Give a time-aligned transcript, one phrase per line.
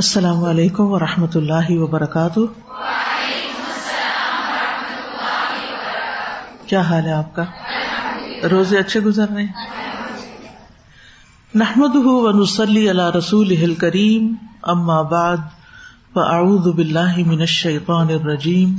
[0.00, 2.40] السلام علیکم و رحمۃ اللہ وبرکاتہ۔
[6.66, 7.44] کیا حال ہے آپ کا؟
[8.50, 9.44] روزے اچھے گزر رہے
[11.54, 15.36] نحمد ونسلی اللہ رسول کریم اما بعد،
[16.14, 18.74] فاعوذ باللہ من الشیطان الرجیم۔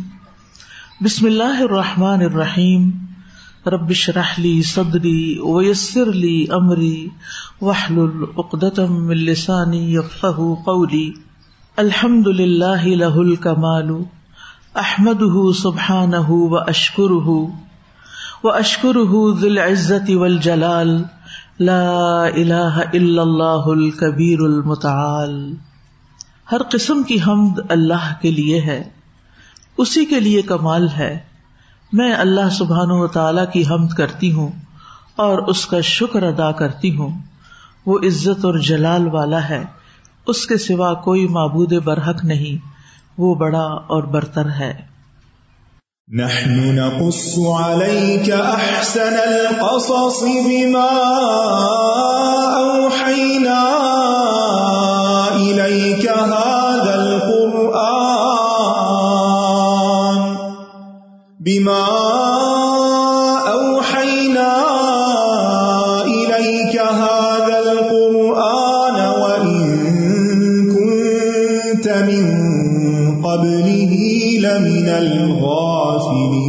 [1.01, 2.89] بسم اللہ الرحمن الرحیم۔
[3.67, 7.07] ربش رحلی صدری ویسر لی امری
[7.61, 11.11] وحل العقدم من لسانی یفقہ قولی
[11.77, 13.89] الحمد للہ لہ الکمال
[14.75, 17.41] احمده سبحانه واشکره
[18.43, 21.03] واشکره ذی العزت والجلال.
[21.59, 25.53] لا الہ الا اللہ الکبیر المتعال.
[26.51, 28.83] ہر قسم کی حمد اللہ کے لیے ہے،
[29.77, 31.30] اسی کے لیے کمال ہے۔
[31.93, 34.51] میں اللہ سبحان و تعالی کی حمد کرتی ہوں
[35.15, 37.09] اور اس کا شکر ادا کرتی ہوں۔
[37.85, 39.63] وہ عزت اور جلال والا ہے۔
[40.27, 42.65] اس کے سوا کوئی معبود برحق نہیں۔
[43.17, 44.91] وہ بڑا اور برتر ہے۔
[46.13, 50.87] نحن نقص عليك أحسن القصص بما
[52.57, 53.67] أوحينا
[55.35, 56.60] إليك هذا
[61.61, 61.87] بما
[63.47, 64.53] أوحينا
[66.05, 69.59] إليك هذا القرآن وإن
[70.73, 72.25] كنت من
[73.23, 73.93] قبله
[74.39, 76.41] لمن الغافلين.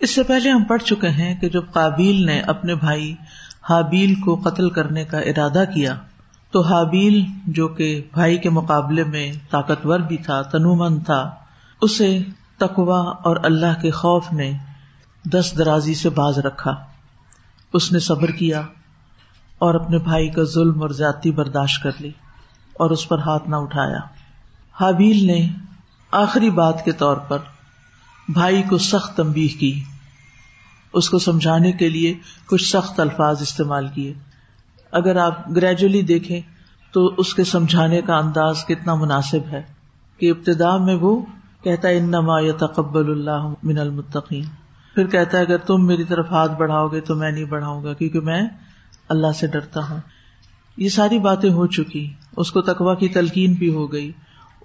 [0.00, 3.14] اس سے پہلے ہم پڑھ چکے ہیں کہ جب قابیل نے اپنے بھائی
[3.70, 5.94] حابیل کو قتل کرنے کا ارادہ کیا،
[6.50, 11.30] تو حابیل جو کہ بھائی کے مقابلے میں طاقتور بھی تھا، تنومند تھا
[11.80, 12.18] اسے
[12.58, 14.52] تقوا اور اللہ کے خوف نے
[15.24, 16.74] دس درازی سے باز رکھا۔
[17.72, 18.60] اس نے صبر کیا
[19.58, 22.10] اور اپنے بھائی کا ظلم اور زیادتی برداشت کر لی
[22.72, 23.98] اور اس پر ہاتھ نہ اٹھایا۔
[24.80, 25.48] حابیل نے
[26.10, 27.38] آخری بات کے طور پر
[28.28, 29.84] بھائی کو سخت تمبیح کی۔
[30.92, 32.14] اس کو سمجھانے کے لیے
[32.46, 34.14] کچھ سخت الفاظ استعمال کیے۔
[34.92, 36.40] اگر آپ گریجولی دیکھیں
[36.92, 39.62] تو اس کے سمجھانے کا انداز کتنا مناسب ہے
[40.18, 41.22] کہ ابتدا میں وہ
[41.62, 44.44] کہتا ہے، انما یتقبل اللہ من المتقین.
[44.94, 47.94] پھر کہتا ہے، اگر تم میری طرف ہاتھ بڑھاؤ گے تو میں نہیں بڑھاؤں گا
[47.94, 48.42] کیونکہ میں
[49.08, 49.98] اللہ سے ڈرتا ہوں.
[50.76, 54.12] یہ ساری باتیں ہو چکی، اس کو تقوا کی تلقین بھی ہو گئی،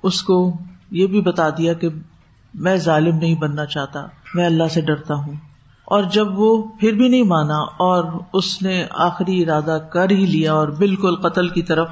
[0.04, 0.58] اس کو
[0.92, 1.90] یہ بھی بتا دیا کہ
[2.54, 5.34] میں ظالم نہیں بننا چاہتا، میں اللہ سے ڈرتا ہوں۔
[5.86, 8.04] اور جب وہ پھر بھی نہیں مانا اور
[8.34, 11.90] اس نے آخری ارادہ کر ہی لیا اور بالکل قتل کی طرف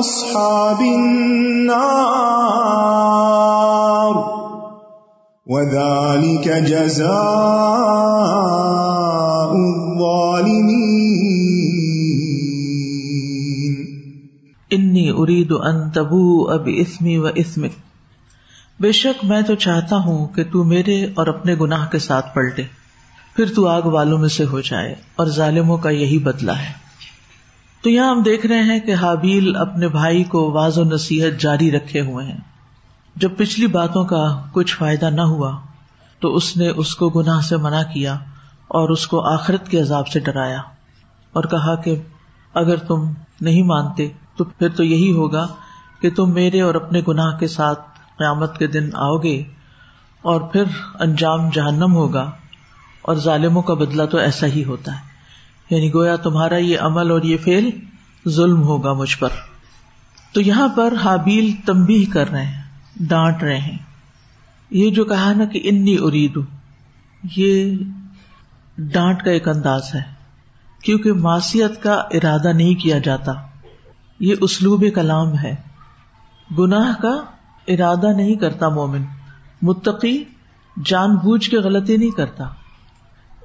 [0.00, 1.80] أصحاب النار
[5.46, 7.06] وذلك جزاء
[9.54, 10.60] الظالمين.
[14.70, 17.26] انی ارید ان تبو اب اسمی و
[18.80, 22.62] بے شک میں تو چاہتا ہوں کہ تو میرے اور اپنے گناہ کے ساتھ پلٹے،
[23.36, 26.89] پھر تو آگ والوں میں سے ہو جائے اور ظالموں کا یہی بدلہ ہے۔
[27.82, 31.70] تو یہاں ہم دیکھ رہے ہیں کہ حابیل اپنے بھائی کو واض و نصیحت جاری
[31.70, 32.38] رکھے ہوئے ہیں۔
[33.16, 35.60] جب پچھلی باتوں کا کچھ فائدہ نہ ہوا،
[36.20, 38.14] تو اس نے اس کو گناہ سے منع کیا
[38.68, 40.60] اور اس کو آخرت کے عذاب سے ڈرایا
[41.32, 41.96] اور کہا کہ
[42.54, 45.46] اگر تم نہیں مانتے، تو پھر تو یہی ہوگا
[46.00, 47.80] کہ تم میرے اور اپنے گناہ کے ساتھ
[48.18, 49.42] قیامت کے دن آؤ گے
[50.22, 50.64] اور پھر
[51.00, 52.30] انجام جہنم ہوگا
[53.02, 55.09] اور ظالموں کا بدلہ تو ایسا ہی ہوتا ہے۔
[55.70, 57.70] یعنی گویا تمہارا یہ عمل اور یہ فیل
[58.28, 59.28] ظلم ہوگا مجھ پر۔
[60.32, 62.62] تو یہاں پر حابیل تمبی کر رہے ہیں،
[62.96, 63.78] ڈانٹ رہے ہیں۔
[64.70, 66.40] یہ جو کہا نا کہ انی اریدو،
[67.36, 67.76] یہ
[68.78, 70.02] ڈانٹ کا ایک انداز ہے۔
[70.82, 73.32] کیونکہ معصیت کا ارادہ نہیں کیا جاتا،
[74.20, 75.54] یہ اسلوب کلام ہے۔
[76.58, 77.22] گناہ کا
[77.68, 79.02] ارادہ نہیں کرتا مومن،
[79.62, 80.24] متقی
[80.84, 82.44] جان بوجھ کے غلطی نہیں کرتا۔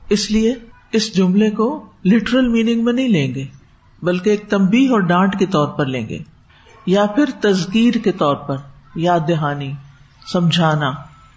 [0.09, 0.55] اس لیے
[0.95, 1.67] اس جملے کو
[2.05, 3.45] لٹرل میننگ میں نہیں لیں گے،
[4.01, 6.19] بلکہ ایک تمبی اور ڈانٹ کے طور پر لیں گے،
[6.85, 8.57] یا پھر تزکیر کے طور پر،
[8.95, 9.71] یاد دہانی،
[10.31, 10.91] سمجھانا۔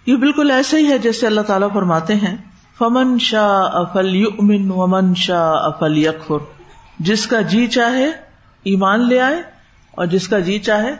[0.05, 2.35] یہ بالکل ایسے ہی ہے جیسے اللہ تعالیٰ فرماتے ہیں،
[2.77, 6.45] فمن شاہ افل یؤمن ومن شاہ افل یکفر
[6.99, 8.07] جس کا جی چاہے
[8.65, 9.41] ایمان لے آئے،
[9.91, 10.93] اور جس کا جی چاہے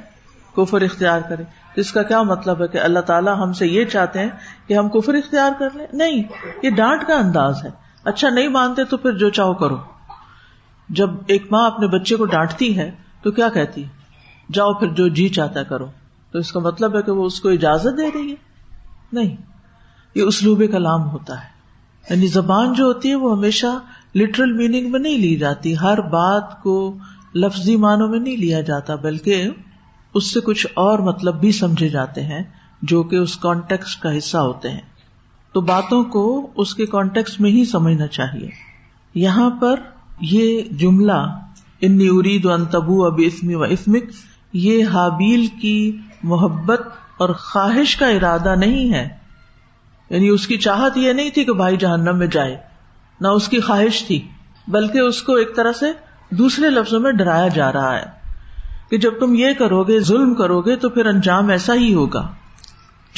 [0.57, 1.43] کفر اختیار کرے۔
[1.75, 4.29] جس کا کیا مطلب ہے کہ اللہ تعالیٰ ہم سے یہ چاہتے ہیں
[4.67, 6.23] کہ ہم کفر اختیار کر لیں؟ نہیں،
[6.63, 7.69] یہ ڈانٹ کا انداز ہے۔
[8.09, 9.77] اچھا نہیں مانتے تو پھر جو چاہو کرو۔
[10.89, 12.91] جب ایک ماں اپنے بچے کو ڈانٹتی ہے
[13.21, 13.83] تو کیا کہتی
[14.53, 15.85] جاؤ پھر جو جی چاہتا کرو۔
[16.31, 18.35] تو اس کا مطلب ہے کہ وہ اس کو اجازت دے رہی ہے؟
[19.13, 19.35] نہیں۔
[20.15, 21.49] یہ اسلوب کلام ہوتا ہے۔
[22.09, 23.67] یعنی زبان جو ہوتی ہے وہ ہمیشہ
[24.15, 26.97] لٹرل میننگ میں نہیں لی جاتی۔ ہر بات کو
[27.35, 29.49] لفظی معنوں میں نہیں لیا جاتا، بلکہ
[30.13, 32.43] اس سے کچھ اور مطلب بھی سمجھے جاتے ہیں
[32.81, 34.88] جو کہ اس کانٹیکس کا حصہ ہوتے ہیں۔
[35.53, 38.49] تو باتوں کو اس کے کانٹیکس میں ہی سمجھنا چاہیے۔
[39.15, 39.75] یہاں پر
[40.21, 41.39] یہ جملہ،
[41.81, 44.03] انی ارید و انتبو اب اسمی و اسمک
[44.53, 46.81] یہ حابیل کی محبت
[47.17, 49.09] اور خواہش کا ارادہ نہیں ہے۔
[50.09, 52.57] یعنی اس کی چاہت یہ نہیں تھی کہ بھائی جہنم میں جائے،
[53.21, 54.27] نہ اس کی خواہش تھی،
[54.67, 55.85] بلکہ اس کو ایک طرح سے
[56.35, 58.19] دوسرے لفظوں میں ڈرایا جا رہا ہے۔
[58.89, 62.27] کہ جب تم یہ کرو گے ظلم کرو گے تو پھر انجام ایسا ہی ہوگا۔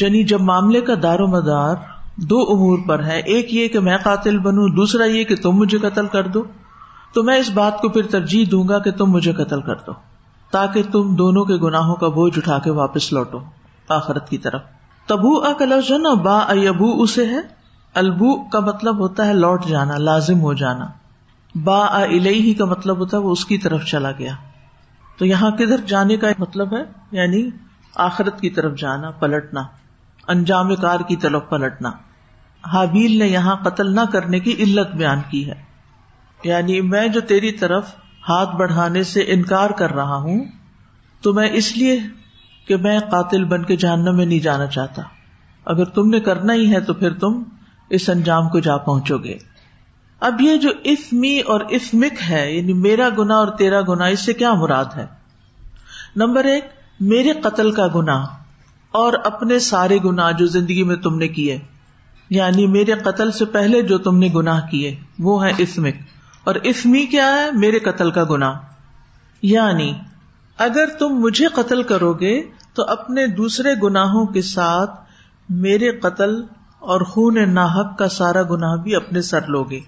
[0.01, 1.75] یعنی جب معاملے کا دار و مدار
[2.17, 5.77] دو امور پر ہے۔ ایک یہ کہ میں قاتل بنوں، دوسرا یہ کہ تم مجھے
[5.77, 6.43] قتل کر دو۔
[7.13, 9.91] تو میں اس بات کو پھر ترجیح دوں گا کہ تم مجھے قتل کر دو،
[10.51, 13.39] تاکہ تم دونوں کے گناہوں کا بوجھ اٹھا کے واپس لوٹو
[13.89, 14.61] آخرت کی طرف۔
[15.07, 17.61] تبو کا لفظ جو نا، با ابو اسے ہے۔
[17.93, 20.87] البو کا مطلب ہوتا ہے لوٹ جانا، لازم ہو جانا۔
[21.55, 24.33] با ہی کا مطلب ہوتا ہے وہ اس کی طرف چلا گیا۔
[25.17, 27.49] تو یہاں کدھر جانے کا مطلب ہے؟ یعنی
[27.95, 29.63] آخرت کی طرف جانا، پلٹنا۔
[30.31, 31.91] انجام کار کی طرف پلٹنا۔
[32.67, 35.63] حابیل نے یہاں قتل نہ کرنے کی علت بیان کی ہے۔
[36.43, 37.95] یعنی میں جو تیری طرف
[38.29, 40.45] ہاتھ بڑھانے سے انکار کر رہا ہوں،
[41.21, 41.99] تو میں اس لیے
[42.67, 45.01] کہ میں قاتل بن کے جاننا میں نہیں جانا چاہتا۔
[45.65, 47.43] اگر تم نے کرنا ہی ہے تو پھر تم
[47.89, 49.37] اس انجام کو جا پہنچو گے۔
[50.19, 54.33] اب یہ جو اسمی اور اسمک ہے یعنی میرا گنا اور تیرا گنا اس سے
[54.33, 55.05] کیا مراد ہے؟
[56.15, 56.65] نمبر ایک،
[56.99, 58.25] میرے قتل کا گنا
[58.91, 61.59] اور اپنے سارے گنا جو زندگی میں تم نے کیے
[62.29, 65.95] یعنی میرے قتل سے پہلے جو تم نے گناہ کیے، وہ ہے اسمک۔
[66.43, 68.53] اور اسمی کیا ہے؟ میرے قتل کا گنا
[69.41, 69.93] یعنی
[70.57, 72.41] اگر تم مجھے قتل کرو گے،
[72.73, 74.91] تو اپنے دوسرے گناہوں کے ساتھ
[75.49, 76.43] میرے قتل
[76.79, 79.79] اور خون ناحق کا سارا گناہ بھی اپنے سر لوگے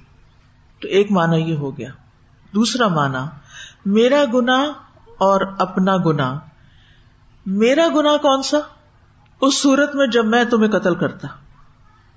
[0.82, 1.90] تو ایک مانا یہ ہو گیا۔
[2.56, 3.30] دوسرا مانا
[3.86, 4.64] میرا گنا
[5.18, 6.40] اور اپنا گنا
[7.46, 8.58] میرا گنا کون سا؟
[9.44, 11.28] اس صورت میں جب میں تمہیں قتل کرتا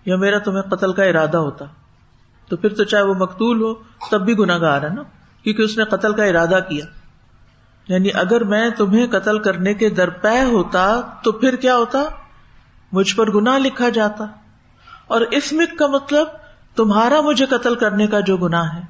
[0.05, 1.65] یا میرا تمہیں قتل کا ارادہ ہوتا،
[2.49, 3.75] تو پھر تو چاہے وہ مقتول ہو،
[4.11, 5.03] تب بھی گناگار ہے نا؟
[5.43, 6.85] کیونکہ اس نے قتل کا ارادہ کیا۔
[7.89, 12.05] یعنی اگر میں تمہیں قتل کرنے کے درپے ہوتا، تو پھر کیا ہوتا؟
[12.93, 14.25] مجھ پر گنا لکھا جاتا۔
[15.07, 16.27] اور اسمک کا مطلب
[16.77, 18.81] تمہارا مجھے قتل کرنے کا جو گنا ہے۔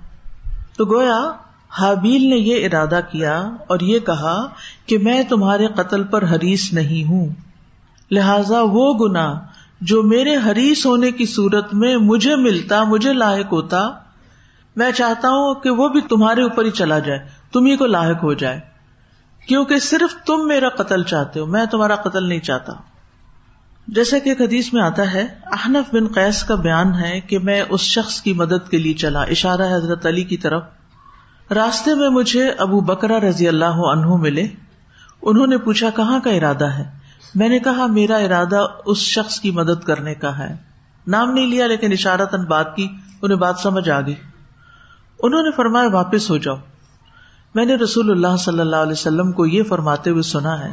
[0.76, 1.32] تو گویا،
[1.70, 4.48] حابیل نے یہ ارادہ کیا اور یہ کہا
[4.86, 7.28] کہ میں تمہارے قتل پر حریص نہیں ہوں۔
[8.10, 9.40] لہذا وہ گنا
[9.80, 13.90] جو میرے حریص ہونے کی صورت میں مجھے ملتا، مجھے لاحق ہوتا،
[14.76, 17.18] میں چاہتا ہوں کہ وہ بھی تمہارے اوپر ہی چلا جائے
[17.52, 18.60] تمہیں کو لاحق ہو جائے۔
[19.48, 22.72] کیونکہ صرف تم میرا قتل چاہتے ہو، میں تمہارا قتل نہیں چاہتا۔
[23.88, 27.62] جیسا کہ ایک حدیث میں آتا ہے، احنف بن قیس کا بیان ہے کہ میں
[27.68, 30.62] اس شخص کی مدد کے لیے چلا۔ اشارہ حضرت علی کی طرف۔
[31.50, 34.46] راستے میں مجھے ابو بکرا رضی اللہ عنہ ملے۔
[35.22, 39.50] انہوں نے پوچھا، کہاں کا ارادہ ہے؟ میں نے کہا، میرا ارادہ اس شخص کی
[39.50, 40.56] مدد کرنے کا ہے۔
[41.06, 42.88] نام نہیں لیا، لیکن اشارتن بات کی،
[43.22, 44.14] انہیں بات سمجھ آ گئی۔
[45.22, 46.56] انہوں نے فرمایا، واپس ہو جاؤ۔
[47.54, 50.72] میں نے رسول اللہ صلی اللہ علیہ وسلم کو یہ فرماتے ہوئے سنا ہے،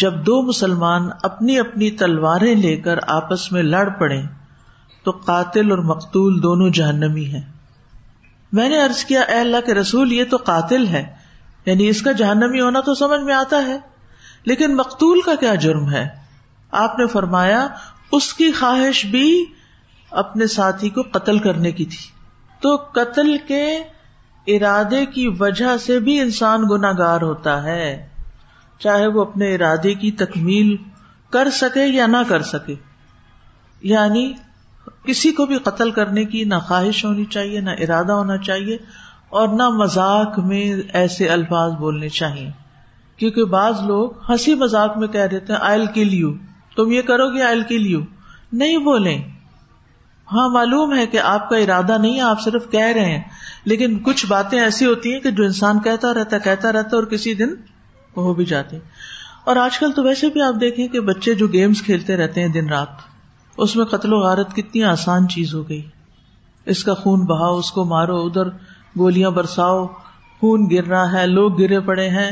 [0.00, 4.22] جب دو مسلمان اپنی اپنی تلواریں لے کر آپس میں لڑ پڑے
[5.04, 7.52] تو قاتل اور مقتول دونوں جہنمی ہیں۔
[8.52, 11.14] میں نے ارض کیا، اے اللہ کے رسول، یہ تو قاتل ہے۔
[11.66, 13.93] یعنی اس کا جہنمی ہونا تو سمجھ میں آتا ہے۔
[14.46, 16.08] لیکن مقتول کا کیا جرم ہے؟
[16.70, 17.66] آپ نے فرمایا
[18.12, 19.44] اس کی خواہش بھی
[20.10, 22.14] اپنے ساتھی کو قتل کرنے کی تھی۔
[22.60, 23.78] تو قتل کے
[24.46, 28.08] ارادے کی وجہ سے بھی انسان گناگار ہوتا ہے۔
[28.78, 30.76] چاہے وہ اپنے ارادے کی تکمیل
[31.30, 32.74] کر سکے یا نہ کر سکے۔
[33.82, 34.32] یعنی
[35.04, 38.78] کسی کو بھی قتل کرنے کی نہ خواہش ہونی چاہیے، نہ ارادہ ہونا چاہیے
[39.28, 42.63] اور نہ مذاق میں ایسے الفاظ بولنے چاہیے۔
[43.16, 46.32] کیونکہ بعض لوگ ہنسی مذاق میں کہہ دیتے ہیں آئل کل یو
[46.76, 48.00] تم یہ کرو گے آئل کل یو
[48.52, 49.22] نہیں بولیں
[50.32, 53.22] ہاں معلوم ہے کہ آپ کا ارادہ نہیں ہے، آپ صرف کہہ رہے ہیں۔
[53.64, 57.34] لیکن کچھ باتیں ایسی ہوتی ہیں کہ جو انسان کہتا رہتا کہتا رہتا اور کسی
[57.34, 57.48] دن
[58.16, 58.78] ہو بھی جاتے
[59.44, 62.48] اور آج کل تو ویسے بھی آپ دیکھیں کہ بچے جو گیمس کھیلتے رہتے ہیں
[62.48, 62.88] دن رات،
[63.56, 65.82] اس میں قتل و غارت کتنی آسان چیز ہو گئی۔
[66.66, 68.48] اس کا خون بہاؤ، اس کو مارو، ادھر
[68.98, 69.86] گولیاں برساؤ،
[70.40, 72.30] خون گر رہا ہے، لوگ گرے پڑے ہیں۔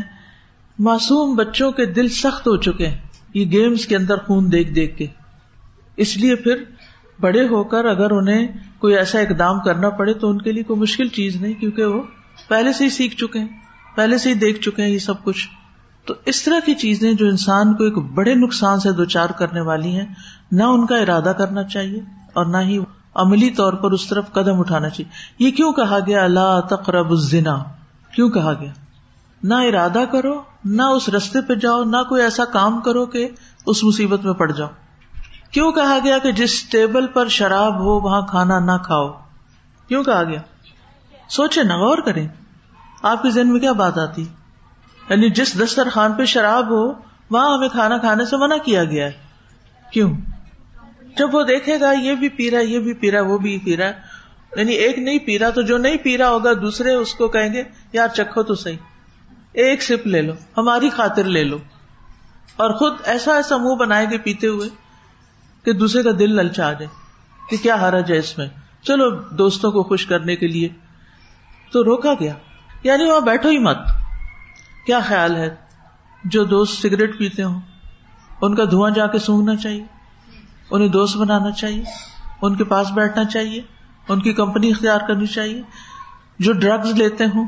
[0.79, 2.99] معصوم بچوں کے دل سخت ہو چکے ہیں۔
[3.35, 5.07] یہ گیمس کے اندر خون دیکھ دیکھ کے۔
[5.97, 6.65] اس لیے پھر
[7.21, 8.49] بڑے ہو کر اگر انہیں
[8.79, 12.03] کوئی ایسا اقدام کرنا پڑے تو ان کے لیے کوئی مشکل چیز نہیں، کیونکہ وہ
[12.49, 13.49] پہلے سے ہی سیکھ چکے ہیں،
[13.97, 15.49] پہلے سے ہی دیکھ چکے ہیں یہ سب کچھ۔
[16.07, 19.61] تو اس طرح کی چیزیں جو انسان کو ایک بڑے نقصان سے دو چار کرنے
[19.61, 20.07] والی ہیں،
[20.53, 22.01] نہ ان کا ارادہ کرنا چاہیے
[22.35, 22.79] اور نہ ہی
[23.15, 27.63] عملی طور پر اس طرف قدم اٹھانا چاہیے۔ یہ کیوں کہا گیا؟ اللہ تقرب الزنا۔
[28.15, 28.73] کیوں کہا گیا؟
[29.43, 33.29] نہ ارادہ کرو، نہ اس رستے پہ جاؤ، نہ کوئی ایسا کام کرو کہ
[33.67, 34.69] اس مصیبت میں پڑ جاؤ۔
[35.51, 39.09] کیوں کہا گیا کہ جس ٹیبل پر شراب ہو، وہاں کھانا نہ کھاؤ؟
[39.89, 40.39] کیوں کہا گیا؟
[41.29, 42.29] سوچے نا غور کریں۔
[43.03, 44.23] آپ کے ذہن میں کیا بات آتی؟
[45.11, 46.93] یعنی جس دسترخوان پہ شراب ہو،
[47.31, 49.13] وہاں ہمیں کھانا کھانے سے منع کیا گیا ہے۔
[49.93, 50.13] کیوں؟
[51.19, 53.39] جب وہ دیکھے گا، یہ بھی پی رہا ہے یہ بھی پی رہا ہے وہ
[53.39, 53.93] بھی پی رہا ہے
[54.57, 57.53] یعنی ایک نہیں پی رہا تو جو نہیں پی رہا ہوگا، دوسرے اس کو کہیں
[57.53, 58.77] گے، یار چکھو تو صحیح۔
[59.53, 61.59] ایک سپ لے لو، ہماری خاطر لے لو۔
[62.57, 64.69] اور خود ایسا ایسا منہ بنائے گے پیتے ہوئے
[65.65, 66.87] کہ دوسرے کا دل للچا جائے
[67.51, 68.47] کہ کیا حرج ہے اس میں۔
[68.83, 70.69] چلو، دوستوں کو خوش کرنے کے لیے۔
[71.73, 72.35] تو روکا گیا۔
[72.85, 73.79] یعنی وہاں بیٹھو ہی مت۔
[74.87, 75.55] کیا خیال ہے
[76.25, 77.61] جو دوست سگریٹ پیتے ہوں؟
[78.41, 79.85] ان کا دھواں جا کے سونگنا چاہیے۔
[80.71, 81.85] انہیں دوست بنانا چاہیے۔
[82.43, 83.63] ان کے پاس بیٹھنا چاہیے۔
[84.09, 85.63] ان کی کمپنی اختیار کرنی چاہیے۔
[86.39, 87.47] جو ڈرگز لیتے ہوں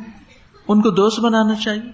[0.68, 1.92] ان کو دوست بنانا چاہیے۔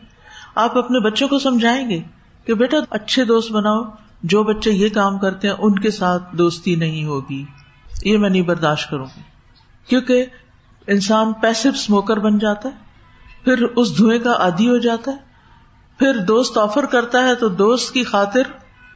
[0.54, 2.00] آپ اپنے بچوں کو سمجھائیں گے
[2.46, 3.84] کہ بیٹا اچھے دوست بناؤ،
[4.22, 7.44] جو بچے یہ کام کرتے ہیں، ان کے ساتھ دوستی نہیں ہوگی۔
[8.04, 9.20] یہ میں نہیں برداشت کروں گی۔
[9.88, 10.26] کیونکہ
[10.86, 12.74] انسان پیسو اسموکر بن جاتا ہے،
[13.44, 15.16] پھر اس دھوئیں کا عادی ہو جاتا ہے۔
[15.98, 18.42] پھر دوست آفر کرتا ہے تو دوست کی خاطر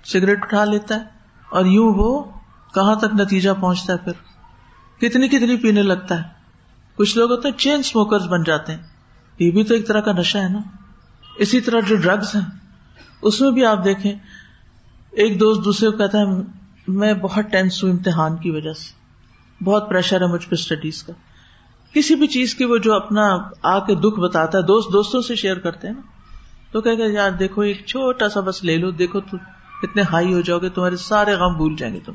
[0.05, 1.05] سگریٹ اٹھا لیتا ہے۔
[1.51, 2.23] اور یوں وہ
[2.75, 4.13] کہاں تک نتیجہ پہنچتا ہے پھر؟
[5.01, 6.23] کتنی کتنی پینے لگتا ہے۔
[6.97, 8.94] کچھ لوگ ہوتے ہیں چین اسموکر بن جاتے ہیں۔
[9.39, 10.59] یہ بھی تو ایک طرح کا نشہ ہے نا۔
[11.37, 12.43] اسی طرح جو ڈرگس ہیں،
[13.23, 14.13] اس میں بھی آپ دیکھیں،
[15.11, 16.25] ایک دوست دوسرے کو کہتا ہے،
[16.89, 19.05] میں بہت ٹینس ہوں امتحان کی وجہ سے۔
[19.65, 21.13] بہت پریشر ہے مجھ پہ اسٹڈیز کا۔
[21.93, 25.35] کسی بھی چیز کی وہ جو اپنا آ کے دکھ بتاتا ہے، دوست دوستوں سے
[25.35, 26.01] شیئر کرتے ہیں نا۔
[26.73, 29.37] تو کہ یار دیکھو، ایک چھوٹا سا بس لے لو، دیکھو تم
[29.83, 32.15] اتنے ہائی ہو جاؤ گے، تمہارے سارے غم بھول جائیں گے تم۔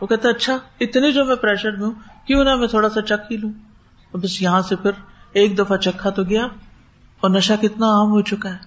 [0.00, 1.92] وہ کہتا اچھا اتنے جو میں پریشر میں ہوں،
[2.26, 3.52] کیوں نہ میں تھوڑا سا چک ہی لوں۔
[4.16, 4.90] بس یہاں سے پھر
[5.32, 6.46] ایک دفعہ چکھا تو گیا
[7.20, 8.58] اور نشا کتنا عام ہو چکا ہے۔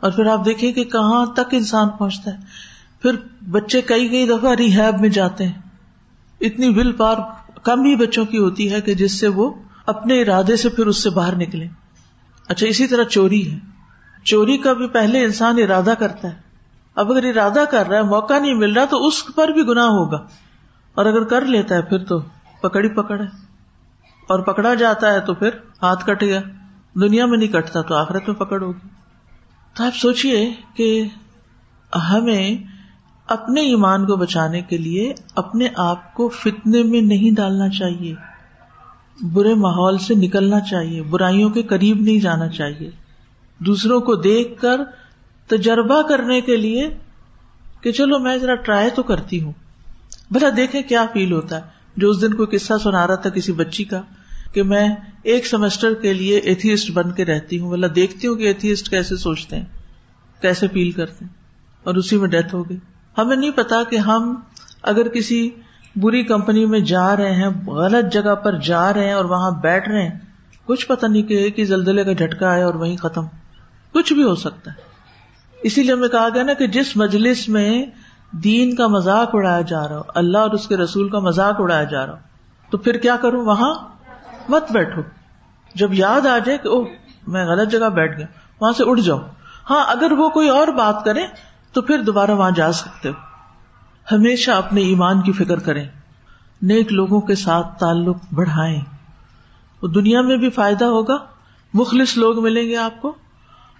[0.00, 2.36] اور پھر آپ دیکھیں کہ کہاں تک انسان پہنچتا ہے۔
[3.02, 3.16] پھر
[3.50, 5.62] بچے کئی کئی دفعہ ریحیب میں جاتے ہیں۔
[6.40, 7.16] اتنی ول پار
[7.62, 9.50] کم ہی بچوں کی ہوتی ہے کہ جس سے وہ
[9.86, 11.66] اپنے ارادے سے پھر اس سے باہر نکلے
[12.48, 13.58] اچھا اسی طرح چوری ہے۔
[14.24, 16.34] چوری کا بھی پہلے انسان ارادہ کرتا ہے۔
[16.94, 19.84] اب اگر ارادہ کر رہا ہے، موقع نہیں مل رہا تو اس پر بھی گنا
[19.84, 20.16] ہوگا۔
[20.94, 22.20] اور اگر کر لیتا ہے، پھر تو
[22.60, 23.41] پکڑی پکڑ ہے۔
[24.28, 25.48] اور پکڑا جاتا ہے تو پھر
[25.82, 26.40] ہاتھ کٹ گیا۔
[26.94, 28.88] دنیا میں نہیں کٹتا تو آخرت میں پکڑ ہوگی۔
[29.74, 31.04] تو آپ سوچیے کہ
[32.10, 32.56] ہمیں
[33.26, 38.14] اپنے ایمان کو بچانے کے لیے اپنے آپ کو فتنے میں نہیں ڈالنا چاہیے۔
[39.32, 42.90] برے ماحول سے نکلنا چاہیے۔ برائیوں کے قریب نہیں جانا چاہیے۔
[43.58, 44.80] دوسروں کو دیکھ کر
[45.46, 46.98] تجربہ کرنے کے لیے
[47.80, 49.52] کہ چلو میں ذرا ٹرائی تو کرتی ہوں۔
[50.30, 53.52] بھلا دیکھیں کیا فیل ہوتا ہے۔ جو اس دن کو قصہ سنا رہا تھا کسی
[53.52, 54.00] بچی کا
[54.52, 54.88] کہ میں
[55.22, 59.16] ایک سیمسٹر کے لیے ایتھیسٹ بن کے رہتی ہوں بلا دیکھتی ہوں کہ ایتھیسٹ کیسے
[59.16, 59.64] سوچتے ہیں،
[60.40, 61.32] کیسے فیل کرتے ہیں،
[61.84, 62.78] اور اسی میں ڈیتھ ہو گئی۔
[63.18, 64.34] ہمیں نہیں پتا کہ ہم
[64.82, 65.50] اگر کسی
[65.96, 69.88] بری کمپنی میں جا رہے ہیں، غلط جگہ پر جا رہے ہیں اور وہاں بیٹھ
[69.88, 70.18] رہے ہیں،
[70.64, 73.26] کچھ پتا نہیں کہ ایک ہی زلزلے کا جھٹکا آئے اور وہیں ختم۔
[73.92, 74.90] کچھ بھی ہو سکتا ہے۔
[75.62, 77.84] اسی لیے ہمیں کہا گیا نا کہ جس مجلس میں
[78.32, 81.84] دین کا مذاق اڑایا جا رہا ہو، اللہ اور اس کے رسول کا مذاق اڑایا
[81.84, 82.18] جا رہا ہو،
[82.70, 83.74] تو پھر کیا کروں؟ وہاں
[84.48, 85.02] مت بیٹھو۔
[85.74, 86.84] جب یاد آ جائے کہ او
[87.26, 88.26] میں غلط جگہ بیٹھ گیا،
[88.60, 89.18] وہاں سے اڑ جاؤ۔
[89.70, 91.26] ہاں اگر وہ کوئی اور بات کرے،
[91.72, 93.14] تو پھر دوبارہ وہاں جا سکتے ہو۔
[94.14, 95.88] ہمیشہ اپنے ایمان کی فکر کریں۔
[96.62, 98.80] نیک لوگوں کے ساتھ تعلق بڑھائیں۔
[99.82, 101.16] وہ دنیا میں بھی فائدہ ہوگا،
[101.74, 103.14] مخلص لوگ ملیں گے آپ کو،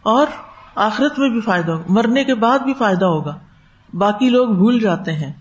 [0.02, 0.26] اور
[0.74, 3.38] آخرت میں بھی فائدہ ہوگا۔ مرنے کے بعد بھی فائدہ ہوگا۔
[3.94, 5.32] باقی لوگ بھول جاتے ہیں۔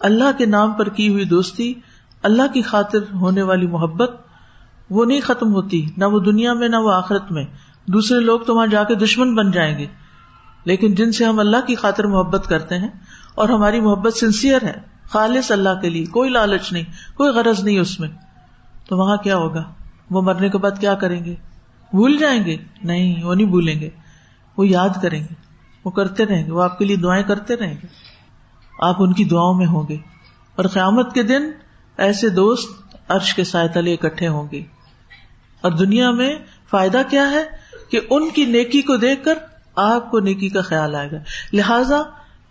[0.00, 1.74] اللہ کے نام پر کی ہوئی دوستی،
[2.22, 4.10] اللہ کی خاطر ہونے والی محبت،
[4.90, 7.44] وہ نہیں ختم ہوتی، نہ وہ دنیا میں، نہ وہ آخرت میں۔
[7.86, 9.86] دوسرے لوگ تو وہاں جا کے دشمن بن جائیں گے۔
[10.64, 12.88] لیکن جن سے ہم اللہ کی خاطر محبت کرتے ہیں،
[13.34, 16.84] اور ہماری محبت سنسیئر ہے، خالص اللہ کے لیے، کوئی لالچ نہیں،
[17.16, 18.08] کوئی غرض نہیں اس میں۔
[18.88, 19.64] تو وہاں کیا ہوگا؟
[20.10, 21.34] وہ مرنے کے بعد کیا کریں گے؟
[21.90, 23.90] بھول جائیں گے؟ نہیں، وہ نہیں بھولیں گے۔
[24.56, 25.43] وہ یاد کریں گے۔
[25.84, 27.86] وہ کرتے رہیں گے، وہ آپ کے لیے دعائیں کرتے رہیں گے۔
[28.80, 29.96] آپ ان کی دعاؤں میں ہوں گے۔
[30.56, 31.42] اور قیامت کے دن
[31.96, 34.64] ایسے دوست عرش کے سائے تلے اکٹھے ہوں گے۔
[35.60, 36.34] اور دنیا میں
[36.70, 37.44] فائدہ کیا ہے؟
[37.90, 39.38] کہ ان کی نیکی کو دیکھ کر
[39.76, 41.16] آپ کو نیکی کا خیال آئے گا۔
[41.52, 42.02] لہذا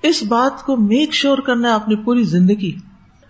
[0.02, 2.80] اس بات کو میک شیور کرنا ہے اپنی پوری زندگی۔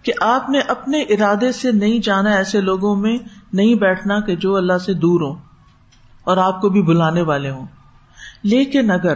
[0.03, 3.17] کہ آپ نے اپنے ارادے سے نہیں جانا ایسے لوگوں میں
[3.53, 5.35] نہیں بیٹھنا کہ جو اللہ سے دور ہو
[6.23, 7.65] اور آپ کو بھی بلانے والے ہوں۔
[8.43, 9.13] لیکن اگر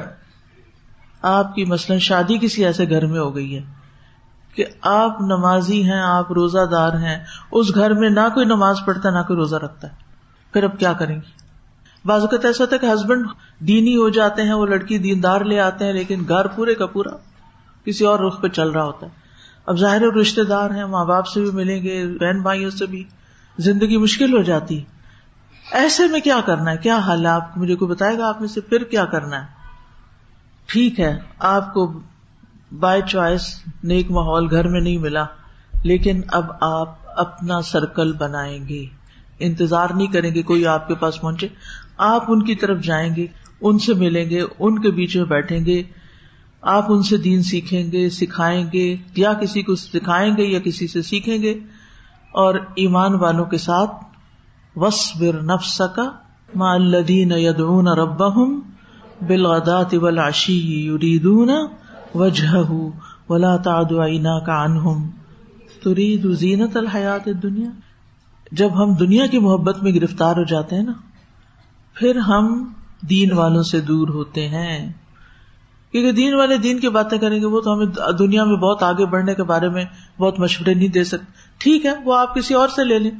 [1.27, 3.61] آپ کی مثلاً شادی کسی ایسے گھر میں ہو گئی ہے
[4.55, 9.09] کہ آپ نمازی ہیں، آپ روزہ دار ہیں، اس گھر میں نہ کوئی نماز پڑھتا،
[9.09, 9.93] نہ کوئی روزہ رکھتا ہے۔
[10.53, 11.31] پھر اب کیا کریں گی؟
[12.05, 13.25] بعض اوقات ایسا ہوتا ہے کہ ہسبینڈ
[13.59, 17.09] دینی ہو جاتے ہیں، وہ لڑکی دیندار لے آتے ہیں، لیکن گھر پورے کا پورا
[17.85, 19.11] کسی اور رخ پہ چل رہا ہوتا ہے۔
[19.65, 23.03] اب ظاہر رشتے دار ہیں، ماں باپ سے بھی ملیں گے، بہن بھائیوں سے بھی۔
[23.57, 24.83] زندگی مشکل ہو جاتی۔
[25.71, 28.47] ایسے میں کیا کرنا ہے؟ کیا حال ہے آپ؟ مجھے کوئی بتائے گا آپ میں
[28.47, 29.56] سے؟ پھر کیا کرنا ہے؟
[30.67, 31.99] ٹھیک ہے، آپ کو
[32.79, 33.41] بائی چوائس
[33.83, 35.25] نیک ماحول گھر میں نہیں ملا،
[35.83, 38.85] لیکن اب آپ اپنا سرکل بنائیں گے
[39.39, 41.47] انتظار نہیں کریں گے کوئی آپ کے پاس پہنچے۔
[41.97, 43.27] آپ ان کی طرف جائیں گے،
[43.61, 45.83] ان سے ملیں گے، ان کے بیچ میں بیٹھیں گے۔
[46.61, 50.87] آپ ان سے دین سیکھیں گے، سکھائیں گے، یا کسی کو سکھائیں گے یا کسی
[50.87, 51.53] سے سیکھیں گے۔
[52.31, 53.91] اور ایمان والوں کے ساتھ
[54.75, 56.09] وسبر نفس کا
[56.55, 58.59] ماں الدین یدعون ربهم
[59.21, 61.49] بالغداة والعشی یریدون
[62.15, 62.89] وجهه
[63.29, 65.09] ولا تعد عیناک عنهم.
[65.83, 67.69] تريد زینت الحیات الدنیا؟
[68.51, 70.91] جب ہم دنیا کی محبت میں گرفتار ہو جاتے ہیں نا،
[71.93, 74.93] پھر ہم دین والوں سے دور ہوتے ہیں۔
[75.91, 77.85] کیونکہ دین والے دین کی باتیں کریں گے، وہ تو ہمیں
[78.19, 79.85] دنیا میں بہت آگے بڑھنے کے بارے میں
[80.19, 83.11] بہت مشورے نہیں دے سکتے۔ ٹھیک ہے، وہ آپ کسی اور سے لے لیں،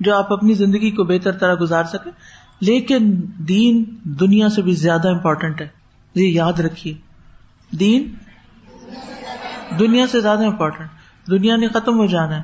[0.00, 2.12] جو آپ اپنی زندگی کو بہتر طرح گزار سکیں۔
[2.60, 5.68] لیکن دین دنیا سے بھی زیادہ امپورٹینٹ ہے۔
[6.14, 6.94] یہ یاد رکھیے۔
[7.76, 8.14] دین
[9.78, 10.90] دنیا سے زیادہ امپورٹینٹ
[11.30, 12.42] دنیا نے ختم ہو جانا ہے۔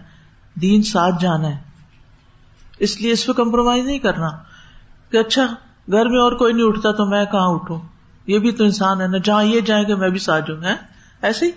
[0.54, 1.56] دین ساتھ جانا ہے۔
[2.78, 4.28] اس لیے اس پہ کمپرومائز نہیں کرنا
[5.10, 5.42] کہ اچھا
[5.92, 7.80] گھر میں اور کوئی نہیں اٹھتا تو میں کہاں اٹھوں؟
[8.26, 10.76] یہ بھی تو انسان ہے نا۔ جہاں یہ جائیں گے میں بھی ساتھ جوں گا
[11.22, 11.50] ایسے ہی۔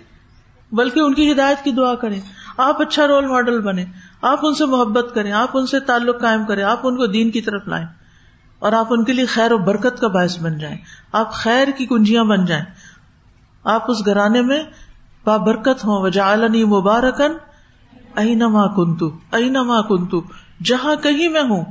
[0.72, 2.20] بلکہ ان کی ہدایت کی دعا کریں۔
[2.56, 3.84] آپ اچھا رول ماڈل بنے
[4.22, 7.30] آپ ان سے محبت کریں۔ آپ ان سے تعلق قائم کریں۔ آپ ان کو دین
[7.30, 7.86] کی طرف لائیں۔
[8.58, 10.76] اور آپ ان کے لیے خیر و برکت کا باعث بن جائیں۔
[11.12, 12.64] آپ خیر کی کنجیاں بن جائیں۔
[13.64, 14.62] آپ اس گھرانے میں
[15.24, 17.32] بابرکت ہوں۔ وجا مبارکن
[18.46, 19.10] ماں کنتو۔
[19.62, 20.22] ماں کنتو۔
[20.64, 21.64] جہاں کہیں میں ہوں،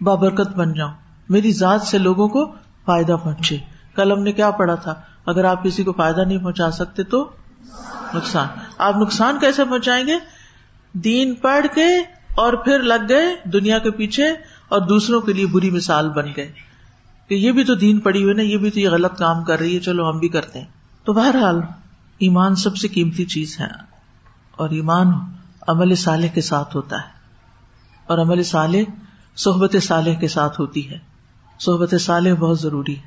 [0.00, 0.92] بابرکت بن جاؤں۔
[1.28, 2.52] میری ذات سے لوگوں کو
[2.84, 3.56] فائدہ پہنچے۔
[3.96, 4.94] کل ہم نے کیا پڑھا تھا؟
[5.26, 7.30] اگر آپ کسی کو فائدہ نہیں پہنچا سکتے تو
[8.14, 8.46] نقصان۔
[8.78, 10.14] آپ نقصان کیسے پہنچائیں گے؟
[10.92, 11.86] دین پڑھ کے
[12.34, 14.34] اور پھر لگ گئے، دنیا کے پیچھے
[14.68, 16.52] اور دوسروں کے لیے بری مثال بن گئے
[17.28, 19.58] کہ یہ بھی تو دین پڑی ہوئی نا، یہ بھی تو یہ غلط کام کر
[19.58, 20.66] رہی ہے، چلو ہم بھی کرتے ہیں۔
[21.04, 21.60] تو بہرحال،
[22.18, 23.66] ایمان سب سے قیمتی چیز ہے
[24.56, 25.06] اور ایمان
[25.68, 27.14] عمل صالح کے ساتھ ہوتا ہے۔
[28.06, 28.78] اور عمل صالح
[29.36, 30.98] صحبت صالح کے ساتھ ہوتی ہے۔
[31.60, 33.02] صحبت صالح بہت ضروری ہے۔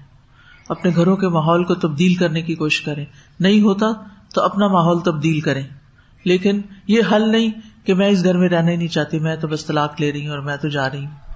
[0.70, 3.06] اپنے گھروں کے ماحول کو تبدیل کرنے کی کوشش کریں۔
[3.39, 3.88] نہیں ہوتا
[4.34, 5.67] تو اپنا ماحول تبدیل کریں۔
[6.24, 7.52] لیکن یہ حل نہیں
[7.84, 10.28] کہ میں اس گھر میں رہنا ہی نہیں چاہتی، میں تو بس طلاق لے رہی
[10.28, 11.27] ہوں اور میں تو جا رہی ہوں۔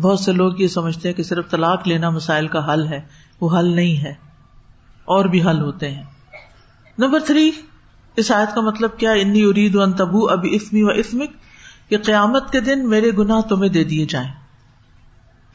[0.00, 3.00] بہت سے لوگ یہ سمجھتے ہیں کہ صرف طلاق لینا مسائل کا حل ہے،
[3.40, 4.14] وہ حل نہیں ہے،
[5.04, 6.04] اور بھی حل ہوتے ہیں۔
[6.98, 7.50] نمبر تھری،
[8.16, 11.30] اس آیت کا مطلب کیا انی ارید ان تبو اب اسمی و اسمک
[11.90, 14.32] کہ قیامت کے دن میرے گنا تمہیں دے دیے جائیں۔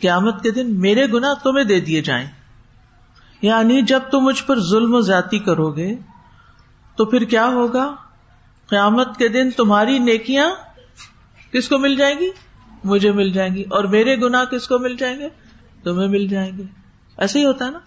[0.01, 2.27] قیامت کے دن میرے گنا تمہیں دے دیے جائیں۔
[3.41, 5.95] یعنی جب تم مجھ پر ظلم و زیادتی کرو گے،
[6.95, 7.95] تو پھر کیا ہوگا؟
[8.67, 10.49] قیامت کے دن تمہاری نیکیاں
[11.51, 12.29] کس کو مل جائیں گی؟
[12.87, 15.27] مجھے مل جائیں گی اور میرے گنا کس کو مل جائیں گے؟
[15.83, 16.63] تمہیں مل جائیں گے۔
[17.17, 17.79] ایسے ہی ہوتا ہے نا؟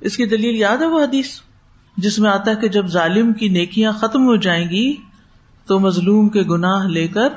[0.00, 1.26] اس کی دلیل یاد ہے وہ حدیث؟
[1.96, 4.96] جس میں آتا ہے کہ جب ظالم کی نیکیاں ختم ہو جائیں گی،
[5.66, 7.28] تو مظلوم کے گناہ لے کر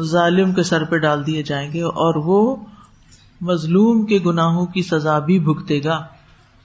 [0.00, 2.56] ظالم کے سر پہ ڈال دیے جائیں گے اور وہ
[3.40, 6.06] مظلوم کے گناہوں کی سزا بھی بھگتے گا۔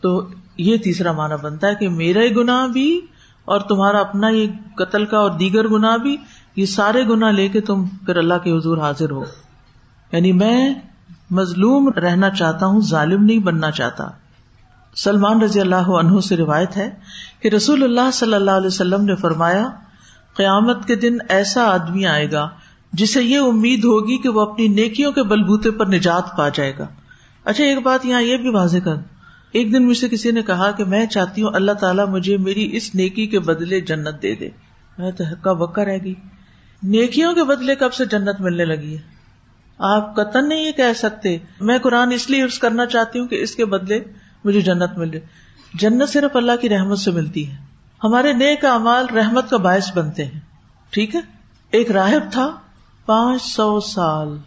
[0.02, 0.28] تو
[0.58, 3.02] یہ تیسرا مانا بنتا ہے کہ میرا گنا بھی
[3.46, 6.18] اور تمہارا اپنا یہ قتل کا اور دیگر گنا بھی،
[6.56, 9.24] یہ سارے گنا لے کے تم پھر اللہ کے حضور حاضر ہو۔
[10.12, 10.74] یعنی میں
[11.32, 14.08] مظلوم رہنا چاہتا ہوں، ظالم نہیں بننا چاہتا۔
[14.95, 16.89] سلمان رضی اللہ عنہ سے روایت ہے
[17.41, 19.69] کہ رسول اللہ صلی اللہ علیہ وسلم نے فرمایا،
[20.38, 22.50] قیامت کے دن ایسا آدمی آئے گا
[22.93, 26.88] جسے یہ امید ہوگی کہ وہ اپنی نیکیوں کے بلبوتے پر نجات پا جائے گا۔
[27.45, 28.95] اچھا ایک بات یہاں یہ بھی واضح کر۔
[29.52, 32.69] ایک دن مجھ سے کسی نے کہا کہ میں چاہتی ہوں اللہ تعالیٰ مجھے میری
[32.78, 34.50] اس نیکی کے بدلے جنت دے دے۔
[34.98, 36.13] میں تو حقا بکا رہ گئی۔
[36.84, 39.19] نیکیوں کے بدلے کب سے جنت ملنے لگی ہے؟
[39.80, 43.36] آپ قطن نہیں یہ کہہ سکتے۔ میں قرآن اس لیے یوز کرنا چاہتی ہوں کہ
[43.36, 44.00] اس کے بدلے
[44.44, 45.26] مجھے جنت مل جائے۔
[45.74, 47.58] جنت صرف اللہ کی رحمت سے ملتی ہے۔
[48.04, 50.39] ہمارے نیک امال رحمت کا باعث بنتے ہیں۔
[50.89, 51.20] ٹھیک ہے؟
[51.72, 52.56] ایک راہب تھا
[53.06, 54.38] پانچ سو سال۔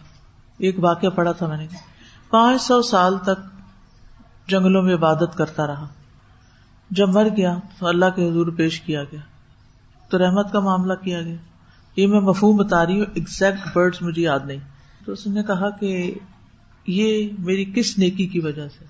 [0.59, 1.67] ایک واقعہ پڑا تھا میں نے۔
[2.31, 3.41] پانچ سو سال تک
[4.49, 5.87] جنگلوں میں عبادت کرتا رہا۔
[6.91, 9.21] جب مر گیا تو اللہ کے حضور پیش کیا گیا۔
[10.09, 11.37] تو رحمت کا معاملہ کیا گیا۔
[11.97, 14.72] یہ میں مفہوم بتا رہی ہوں ایگزیکٹ برڈ مجھے یاد نہیں۔
[15.07, 16.15] تو اس نے کہا کہ
[16.87, 18.85] یہ میری کس نیکی کی وجہ سے؟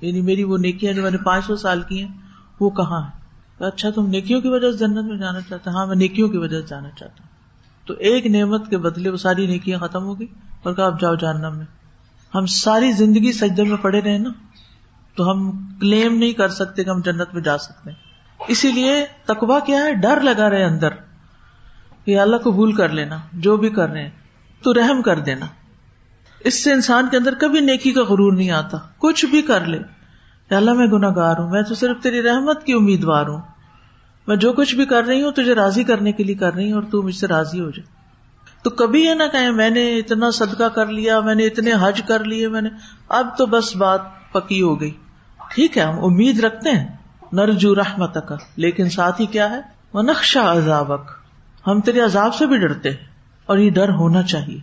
[0.00, 2.08] یعنی میری وہ نیکیاں جو میں نے پانچ سو سال کی ہیں،
[2.60, 3.18] وہ کہاں ہے
[3.64, 6.60] اچھا تم نیکیوں کی وجہ سے جنت میں جانا چاہتا ہاں میں نیکیوں کی وجہ
[6.60, 7.28] سے جانا چاہتا ہوں۔
[7.86, 10.26] تو ایک نعمت کے بدلے وہ ساری نیکیاں ختم ہو گئی
[10.62, 11.66] اور کہا، اب جاؤ جاننا میں۔
[12.34, 14.30] ہم ساری زندگی سجدے میں پڑے رہے نا،
[15.16, 17.90] تو ہم کلیم نہیں کر سکتے کہ ہم جنت میں جا سکتے
[18.48, 20.88] اسی لیے تقوا کیا ہے؟ ڈر لگا رہے اندر
[22.04, 24.10] کہ اللہ کو بھول کر لینا، جو بھی کر رہے ہیں۔
[24.62, 25.46] تو رحم کر دینا۔
[26.40, 29.78] اس سے انسان کے اندر کبھی نیکی کا غرور نہیں آتا۔ کچھ بھی کر لے۔
[30.50, 33.40] اللہ میں گناگار ہوں، میں تو صرف تیری رحمت کی امیدوار ہوں۔
[34.26, 36.82] میں جو کچھ بھی کر رہی ہوں، تجھے راضی کرنے کے لیے کر رہی ہوں
[36.82, 37.98] اور تو مجھ سے راضی ہو جائے
[38.62, 42.02] تو کبھی یہ نہ کہیں، میں نے اتنا صدقہ کر لیا، میں نے اتنے حج
[42.08, 42.68] کر لیے، میں نے۔
[43.08, 44.00] اب تو بس بات
[44.32, 44.90] پکی ہو گئی۔
[45.54, 46.96] ٹھیک ہے، ہم امید رکھتے ہیں۔
[47.32, 49.60] نرجو رحمت کا لیکن ساتھ ہی کیا ہے؟
[49.92, 51.10] وہ نقشہ عذابک۔
[51.66, 53.07] ہم تیرے عذاب سے بھی ڈرتے ہیں۔
[53.48, 54.60] اور یہ ڈر ہونا چاہیے۔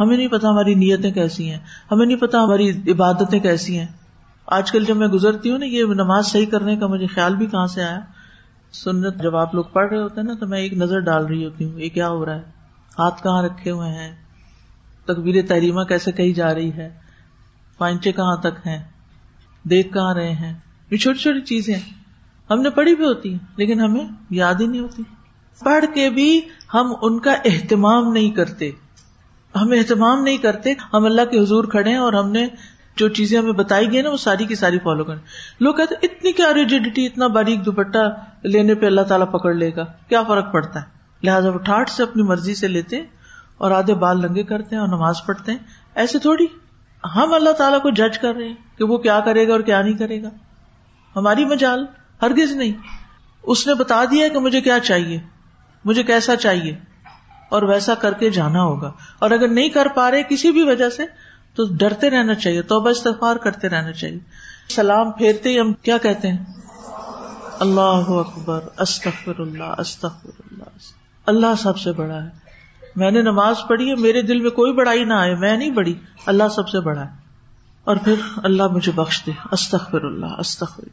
[0.00, 1.58] ہمیں نہیں پتا ہماری نیتیں کیسی ہیں،
[1.90, 3.86] ہمیں نہیں پتا ہماری عبادتیں کیسی ہیں۔
[4.46, 7.46] آج کل جب میں گزرتی ہوں نا، یہ نماز صحیح کرنے کا مجھے خیال بھی
[7.46, 8.00] کہاں سے آیا؟
[8.72, 11.44] سنت جب آپ لوگ پڑھ رہے ہوتے ہیں نا، تو میں ایک نظر ڈال رہی
[11.44, 12.42] ہوتی ہوں، یہ کیا ہو رہا ہے؟
[12.98, 14.12] ہاتھ کہاں رکھے ہوئے ہیں؟
[15.04, 16.88] تقبیر تحریمہ کیسے کہی جا رہی ہے؟
[17.78, 18.82] پائنچے کہاں تک ہیں؟
[19.70, 20.52] دیکھ کہاں رہے ہیں؟
[20.90, 21.78] یہ چھوٹی چھوٹی چیزیں
[22.50, 25.02] ہم نے پڑھی بھی ہوتی ہیں، لیکن ہمیں یاد ہی نہیں ہوتی۔
[25.60, 26.40] پڑھ کے بھی
[26.74, 28.70] ہم ان کا اہتمام نہیں کرتے۔
[29.56, 32.46] ہم اہتمام نہیں کرتے۔ ہم اللہ کے حضور کھڑے ہیں اور ہم نے
[32.96, 35.18] جو چیزیں ہمیں بتائی گئی نا، وہ ساری کی ساری فالو کریں۔
[35.60, 39.84] لوگ کہتے اتنی کیا ریجیڈیٹی اتنا باریک دوپٹہ لینے پہ اللہ تعالیٰ پکڑ لے گا۔
[40.08, 40.86] کیا فرق پڑتا ہے؟
[41.22, 43.04] لہٰذا وہ ٹھاٹ سے اپنی مرضی سے لیتے ہیں
[43.58, 45.58] اور آدھے بال لنگے کرتے ہیں اور نماز پڑھتے ہیں۔
[45.94, 46.46] ایسے تھوڑی،
[47.16, 49.82] ہم اللہ تعالیٰ کو جج کر رہے ہیں کہ وہ کیا کرے گا اور کیا
[49.82, 50.28] نہیں کرے گا۔
[51.16, 51.86] ہماری مجال
[52.22, 52.72] ہرگز نہیں۔
[53.42, 55.33] اس نے بتا دیا کہ مجھے کیا چاہیے۔
[55.84, 56.76] مجھے کیسا چاہیے؟
[57.48, 60.88] اور ویسا کر کے جانا ہوگا۔ اور اگر نہیں کر پا رہے کسی بھی وجہ
[60.88, 61.02] سے،
[61.54, 64.18] تو ڈرتے رہنا چاہیے، توبہ استغفار کرتے رہنا چاہیے۔
[64.68, 66.44] سلام پھیرتے ہی ہم کیا کہتے ہیں؟
[67.60, 70.64] اللہ اکبر، استغفر اللہ استغفر اللہ
[71.26, 72.28] اللہ سب سے بڑا ہے۔
[72.96, 75.94] میں نے نماز پڑھی ہے، میرے دل میں کوئی بڑائی نہ آئے، میں نہیں بڑی
[76.26, 77.10] اللہ سب سے بڑا ہے۔
[77.84, 80.84] اور پھر اللہ مجھے بخش دے، استغفر اللہ، استغفر۔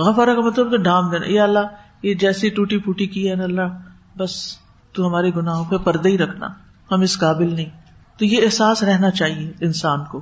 [0.00, 1.58] غفر کا مطلب تو ڈھام دینا۔ یہ اللہ،
[2.02, 3.89] یہ جیسی ٹوٹی پوٹی کی ہے اللہ۔
[4.20, 4.58] بس
[4.92, 6.48] تو ہمارے گناہوں پہ پردے ہی رکھنا،
[6.90, 7.70] ہم اس قابل نہیں۔
[8.18, 10.20] تو یہ احساس رہنا چاہیے انسان کو۔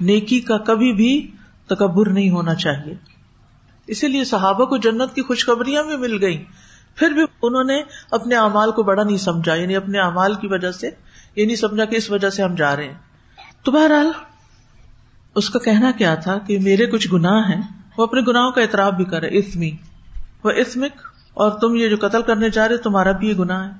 [0.00, 1.30] نیکی کا کبھی بھی
[1.66, 2.94] تکبر نہیں ہونا چاہیے۔
[3.86, 6.44] اسی لیے صحابہ کو جنت کی خوشخبریاں بھی مل گئی
[6.94, 10.70] پھر بھی انہوں نے اپنے اعمال کو بڑا نہیں سمجھا یعنی اپنے اعمال کی وجہ
[10.70, 10.90] سے،
[11.36, 12.98] یہ نہیں سمجھا کہ اس وجہ سے ہم جا رہے ہیں۔
[13.62, 14.10] تو بہرحال،
[15.34, 17.62] اس کا کہنا کیا تھا کہ میرے کچھ گناہ ہیں،
[17.96, 19.70] وہ اپنے گناہوں کا اعتراف بھی کرے۔ اسمی
[20.44, 21.07] وہ اسمک
[21.38, 23.72] اور تم یہ جو قتل کرنے جا رہے تمہارا بھی یہ گناہ ہے۔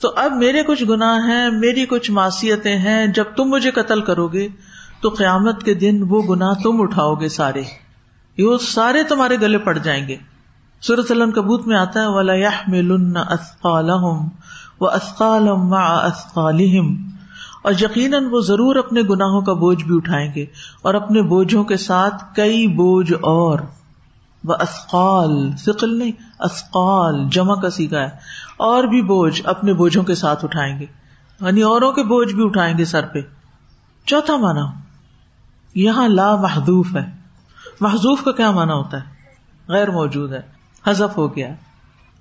[0.00, 4.26] تو اب میرے کچھ گناہ ہیں، میری کچھ معصیتیں ہیں، جب تم مجھے قتل کرو
[4.28, 4.48] گے
[5.02, 7.62] تو قیامت کے دن وہ گناہ تم اٹھاؤ گے سارے۔
[8.38, 10.16] یہ سارے تمہارے گلے پڑ جائیں گے۔
[10.82, 14.28] سورت اللہ کبوت میں آتا ہے، ولا ملن اسقالحم
[14.80, 16.94] و اسقالم اسقالحم
[17.62, 20.44] اور یقیناً وہ ضرور اپنے گناہوں کا بوجھ بھی اٹھائیں گے،
[20.82, 23.58] اور اپنے بوجھوں کے ساتھ کئی بوجھ اور۔
[24.44, 28.10] وہ اسقال سقل نہیں، اسقال، جمع کا سیکھا ہے۔
[28.56, 30.86] اور بھی بوجھ اپنے بوجھوں کے ساتھ اٹھائیں گے۔
[31.40, 33.18] یعنی اوروں کے بوجھ بھی اٹھائیں گے سر پہ۔
[34.06, 34.66] چوتھا مانا
[35.74, 37.10] یہاں لا محدوف ہے۔
[37.80, 39.04] محضوف کا کیا مانا ہوتا ہے؟
[39.68, 40.40] غیر موجود ہے۔
[40.86, 41.54] حذف ہو گیا۔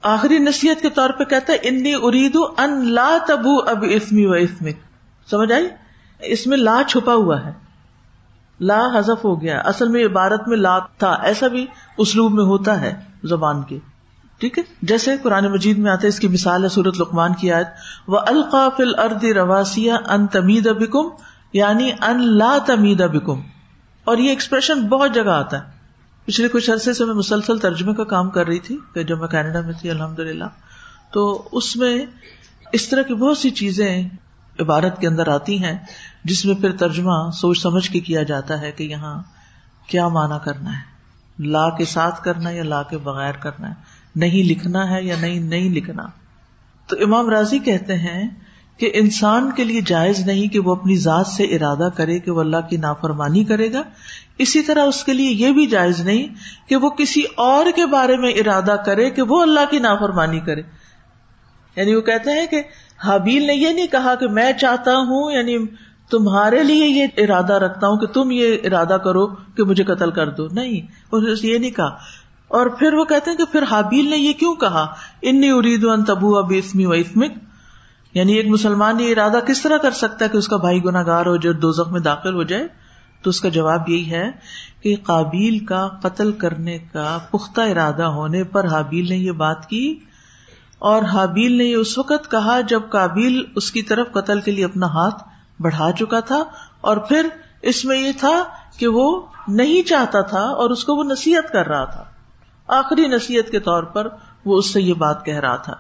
[0.03, 4.32] آخری نصیحت کے طور پہ کہتا ہے، انی ارید ان لا تبو اب اسمی و
[4.32, 4.75] اسمک۔
[5.29, 5.67] سمجھ آئی؟
[6.19, 7.68] اس میں لا چھپا ہوا ہے۔
[8.59, 11.65] لا حذف ہو گیا، اصل میں عبارت میں لا تھا، ایسا بھی
[11.97, 12.93] اسلوب میں ہوتا ہے
[13.23, 13.79] زبان کے۔
[14.37, 17.51] ٹھیک ہے؟ جیسے قرآن مجید میں آتا ہے، اس کی مثال ہے سورت لقمان کی
[17.51, 17.67] آیت۔
[18.07, 20.67] وہ القافل ارد رواسیا ان تمید
[21.53, 25.77] یعنی ان لا تمید اور یہ ایکسپریشن بہت جگہ آتا ہے۔
[26.25, 29.27] پچھلے کچھ عرصے سے میں مسلسل ترجمے کا کام کر رہی تھی، کہ جب میں
[29.27, 30.49] کینیڈا میں تھی الحمد للہ
[31.13, 32.05] تو اس میں
[32.71, 34.09] اس طرح کی بہت سی چیزیں
[34.59, 35.77] عبارت کے اندر آتی ہیں،
[36.23, 39.23] جس میں پھر ترجمہ سوچ سمجھ کے کیا جاتا ہے کہ یہاں
[39.87, 40.99] کیا مانا کرنا ہے۔
[41.47, 43.73] لا کے ساتھ کرنا یا لا کے بغیر کرنا ہے؟
[44.15, 46.03] نہیں لکھنا ہے یا نہیں نہیں لکھنا؟
[46.87, 48.29] تو امام راضی کہتے ہیں
[48.77, 52.39] کہ انسان کے لیے جائز نہیں کہ وہ اپنی ذات سے ارادہ کرے کہ وہ
[52.39, 53.81] اللہ کی نافرمانی کرے گا۔
[54.37, 56.27] اسی طرح اس کے لیے یہ بھی جائز نہیں
[56.69, 60.61] کہ وہ کسی اور کے بارے میں ارادہ کرے کہ وہ اللہ کی نافرمانی کرے۔
[61.75, 62.61] یعنی وہ کہتے ہیں کہ
[63.03, 65.57] حابیل نے یہ نہیں کہا کہ میں چاہتا ہوں یعنی
[66.12, 70.29] تمہارے لیے یہ ارادہ رکھتا ہوں کہ تم یہ ارادہ کرو کہ مجھے قتل کر
[70.29, 70.81] دو۔ نہیں
[71.43, 71.97] یہ نہیں کہا۔
[72.47, 74.88] اور پھر وہ کہتے ہیں کہ پھر حابیل نے یہ کیوں کہا؟
[75.21, 77.31] انی ارید ان تبو اب اسمی و اسمک۔
[78.13, 81.25] یعنی ایک مسلمان یہ ارادہ کس طرح کر سکتا ہے کہ اس کا بھائی گناگار
[81.25, 82.67] ہو، جو دو میں داخل ہو جائے؟
[83.23, 84.31] تو اس کا جواب یہی ہے
[84.83, 89.99] کہ قابیل کا قتل کرنے کا پختہ ارادہ ہونے پر حابیل نے یہ بات کی۔
[90.79, 94.65] اور حابیل نے یہ اس وقت کہا جب کابیل اس کی طرف قتل کے لیے
[94.65, 95.23] اپنا ہاتھ
[95.61, 96.43] بڑھا چکا تھا
[96.81, 97.27] اور پھر
[97.61, 98.43] اس میں یہ تھا
[98.77, 102.03] کہ وہ نہیں چاہتا تھا اور اس کو وہ نصیحت کر رہا تھا۔
[102.67, 104.07] آخری نصیحت کے طور پر
[104.45, 105.75] وہ اس سے یہ بات کہہ رہا تھا۔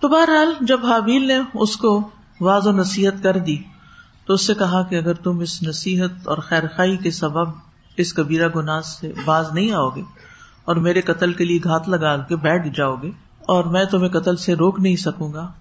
[0.00, 2.08] تو بہرحال جب حابیل نے اس کو
[2.40, 3.56] واض و نصیحت کر دی
[4.26, 7.48] تو اس سے کہا کہ اگر تم اس نصیحت اور خیر خائی کے سبب
[7.96, 10.02] اس کبیرہ گناہ سے باز نہیں آؤ گے
[10.64, 13.10] اور میرے قتل کے لیے گھات لگا کے بیٹھ جاؤ گے
[13.48, 15.52] اور میں تمہیں قتل سے روک نہیں سکوں گا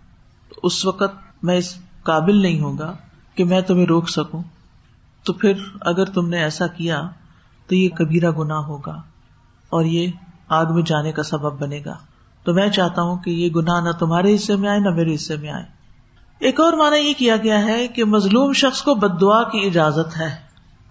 [0.63, 2.93] اس وقت میں اس قابل نہیں ہوں گا
[3.35, 4.43] کہ میں تمہیں روک سکوں۔
[5.23, 7.07] تو پھر اگر تم نے ایسا کیا،
[7.67, 9.01] تو یہ کبیرہ گنا ہوگا
[9.69, 10.07] اور یہ
[10.47, 11.97] آگ میں جانے کا سبب بنے گا۔
[12.43, 15.35] تو میں چاہتا ہوں کہ یہ گناہ نہ تمہارے حصے میں آئے، نہ میرے حصے
[15.35, 15.65] میں آئے۔
[16.39, 20.17] ایک اور مانا یہ کیا گیا ہے کہ مظلوم شخص کو بد دعا کی اجازت
[20.17, 20.35] ہے۔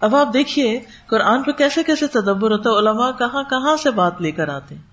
[0.01, 4.21] اب آپ دیکھیے قرآن پہ کیسے کیسے تدبر ہوتا ہے، علماء کہاں کہاں سے بات
[4.21, 4.92] لے کر آتے ہیں۔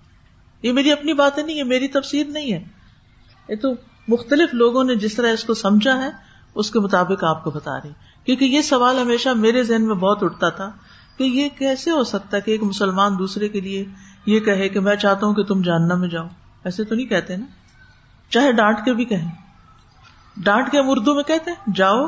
[0.63, 2.65] یہ میری اپنی باتیں نہیں ہے میری تفسیر نہیں ہے۔
[3.49, 3.69] یہ تو
[4.09, 6.11] مختلف لوگوں نے جس طرح اس کو سمجھا ہے،
[6.55, 7.91] اس کے مطابق آپ کو بتا رہی۔
[8.25, 10.71] کیونکہ یہ سوال ہمیشہ میرے ذہن میں بہت اٹھتا تھا
[11.19, 13.85] کہ یہ کیسے ہو سکتا ہے کہ ایک مسلمان دوسرے کے لیے
[14.27, 16.27] یہ کہے کہ میں چاہتا ہوں کہ تم جاننا میں جاؤ۔
[16.65, 17.47] ایسے تو نہیں کہتے نا۔
[18.31, 19.31] چاہے ڈانٹ کے بھی کہیں۔
[20.37, 22.07] ڈانٹ کے ہم اردو میں کہتے ہیں، جاؤ۔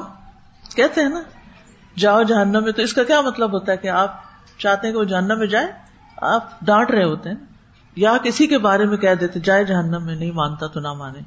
[0.77, 1.23] کہتے ہیں نا۔
[1.99, 4.21] جاؤ جہنم میں۔ تو اس کا کیا مطلب ہوتا ہے کہ آپ
[4.59, 5.67] چاہتے ہیں کہ وہ جہنم میں جائے؟
[6.17, 7.52] آپ ڈانٹ رہے ہوتے ہیں۔
[7.97, 11.19] یا کسی کے بارے میں کہہ دیتے، جائے جہنم میں، نہیں مانتا تو نہ مانے۔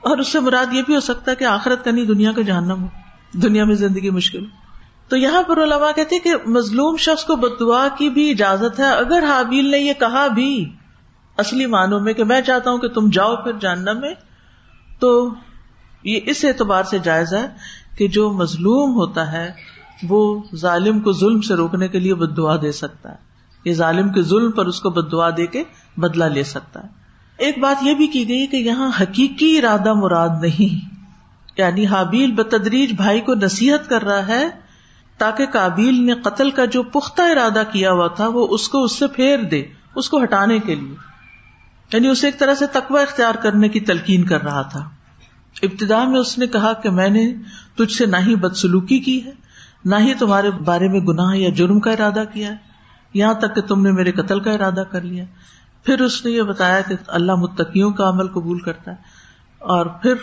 [0.00, 2.42] اور اس سے مراد یہ بھی ہو سکتا ہے کہ آخرت کا نہیں، دنیا کا
[2.42, 2.86] جہنم ہو۔
[3.32, 4.64] دنیا میں زندگی مشکل ہو۔
[5.08, 9.24] تو یہاں پر علماء کہتے کہ مظلوم شخص کو بدعا کی بھی اجازت ہے۔ اگر
[9.28, 10.72] حابیل نے یہ کہا بھی
[11.38, 14.14] اصلی معنوں میں کہ میں چاہتا ہوں کہ تم جاؤ پھر جاننا میں،
[14.98, 15.34] تو
[16.04, 17.46] یہ اس اعتبار سے جائز ہے
[17.98, 19.52] کہ جو مظلوم ہوتا ہے،
[20.08, 23.33] وہ ظالم کو ظلم سے روکنے کے لیے بد دعا دے سکتا ہے۔
[23.64, 25.62] یہ ظالم کے ظلم پر اس کو بد دعا دے کے
[25.96, 26.88] بدلا لے سکتا ہے۔
[27.38, 30.94] ایک بات یہ بھی کی گئی کہ یہاں حقیقی ارادہ مراد نہیں۔
[31.56, 34.48] یعنی حابیل بتدریج بھائی کو نصیحت کر رہا ہے
[35.18, 38.98] تاکہ کابیل نے قتل کا جو پختہ ارادہ کیا ہوا تھا، وہ اس کو اس
[38.98, 40.94] سے پھیر دے، اس کو ہٹانے کے لیے۔
[41.92, 44.88] یعنی اسے ایک طرح سے تقوی اختیار کرنے کی تلقین کر رہا تھا۔
[45.62, 47.34] ابتدا میں اس نے کہا کہ میں نے
[47.76, 49.32] تجھ سے نہ ہی بدسلوکی کی ہے،
[49.84, 52.73] نہ ہی تمہارے بارے میں گناہ یا جرم کا ارادہ کیا ہے۔
[53.14, 55.24] یہاں تک کہ تم نے میرے قتل کا ارادہ کر لیا۔
[55.84, 58.96] پھر اس نے یہ بتایا کہ اللہ متقیوں کا عمل قبول کرتا ہے۔
[59.58, 60.14] اور پھر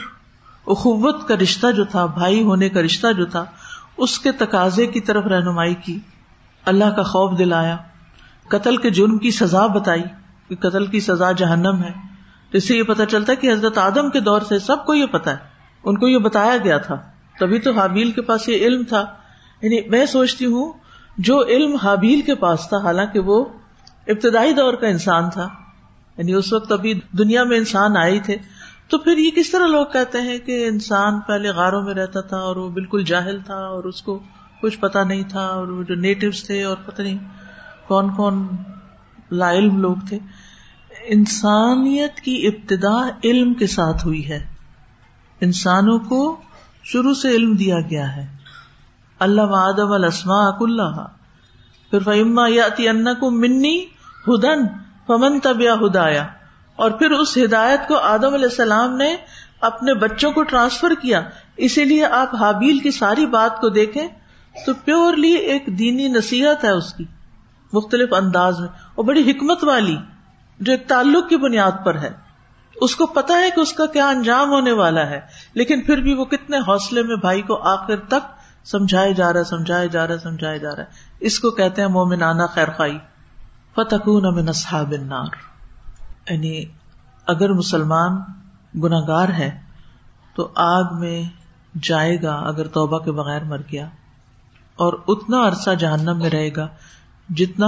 [0.67, 3.45] اخوت کا رشتہ جو تھا، بھائی ہونے کا رشتہ جو تھا،
[3.97, 5.99] اس کے تقاضے کی طرف رہنمائی کی۔
[6.65, 7.77] اللہ کا خوف دلایا۔
[8.47, 10.03] قتل کے جرم کی سزا بتائی
[10.49, 11.91] کہ قتل کی سزا جہنم ہے۔
[12.51, 14.95] تو اس سے یہ پتا چلتا ہے کہ حضرت آدم کے دور سے سب کو
[14.95, 15.37] یہ پتا ہے۔
[15.83, 16.95] ان کو یہ بتایا گیا تھا۔
[17.39, 19.05] تبھی تو حابیل کے پاس یہ علم تھا۔
[19.61, 20.73] یعنی میں سوچتی ہوں
[21.17, 23.45] جو علم حابیل کے پاس تھا، حالانکہ وہ
[24.07, 25.47] ابتدائی دور کا انسان تھا
[26.17, 28.37] یعنی اس وقت ابھی دنیا میں انسان آئے تھے۔
[28.89, 32.37] تو پھر یہ کس طرح لوگ کہتے ہیں کہ انسان پہلے غاروں میں رہتا تھا
[32.37, 34.19] اور وہ بالکل جاہل تھا اور اس کو
[34.61, 37.17] کچھ پتا نہیں تھا اور وہ جو نیٹوز تھے اور پتہ نہیں
[37.87, 38.47] کون کون
[39.31, 40.19] لا علم لوگ تھے۔
[41.03, 44.45] انسانیت کی ابتدا علم کے ساتھ ہوئی ہے۔
[45.41, 46.41] انسانوں کو
[46.83, 48.40] شروع سے علم دیا گیا ہے۔
[49.21, 51.07] اللہ آدم السما اللہ
[51.89, 52.67] پھر فہما یا
[53.13, 53.85] کو منی
[54.27, 54.67] ہدن
[55.07, 56.27] فمن تب یا ہدایا
[56.75, 59.15] اور پھر اس ہدایت کو آدم علیہ السلام نے
[59.61, 61.21] اپنے بچوں کو ٹرانسفر کیا۔
[61.57, 64.07] اسی لیے آپ حابیل کی ساری بات کو دیکھیں
[64.65, 67.05] تو پیورلی ایک دینی نصیحت ہے اس کی۔
[67.73, 69.97] مختلف انداز میں۔ اور بڑی حکمت والی،
[70.59, 72.09] جو ایک تعلق کی بنیاد پر ہے۔
[72.75, 75.21] اس کو پتا ہے کہ اس کا کیا انجام ہونے والا ہے۔
[75.53, 79.45] لیکن پھر بھی وہ کتنے حوصلے میں بھائی کو آخر تک سمجھایا جا رہا ہے،
[79.45, 80.87] سمجھایا جا رہا ہے، سمجھایا جا رہا ہے۔
[81.19, 82.97] اس کو کہتے ہیں مومنانہ خیر خائی
[83.75, 85.27] فتقون من اصحاب النار۔
[86.29, 86.63] یعنی
[87.27, 88.21] اگر مسلمان
[88.83, 89.61] گناگار ہے،
[90.35, 91.23] تو آگ میں
[91.81, 93.85] جائے گا اگر توبہ کے بغیر مر گیا۔
[94.75, 96.67] اور اتنا عرصہ جہنم میں رہے گا
[97.29, 97.67] جتنا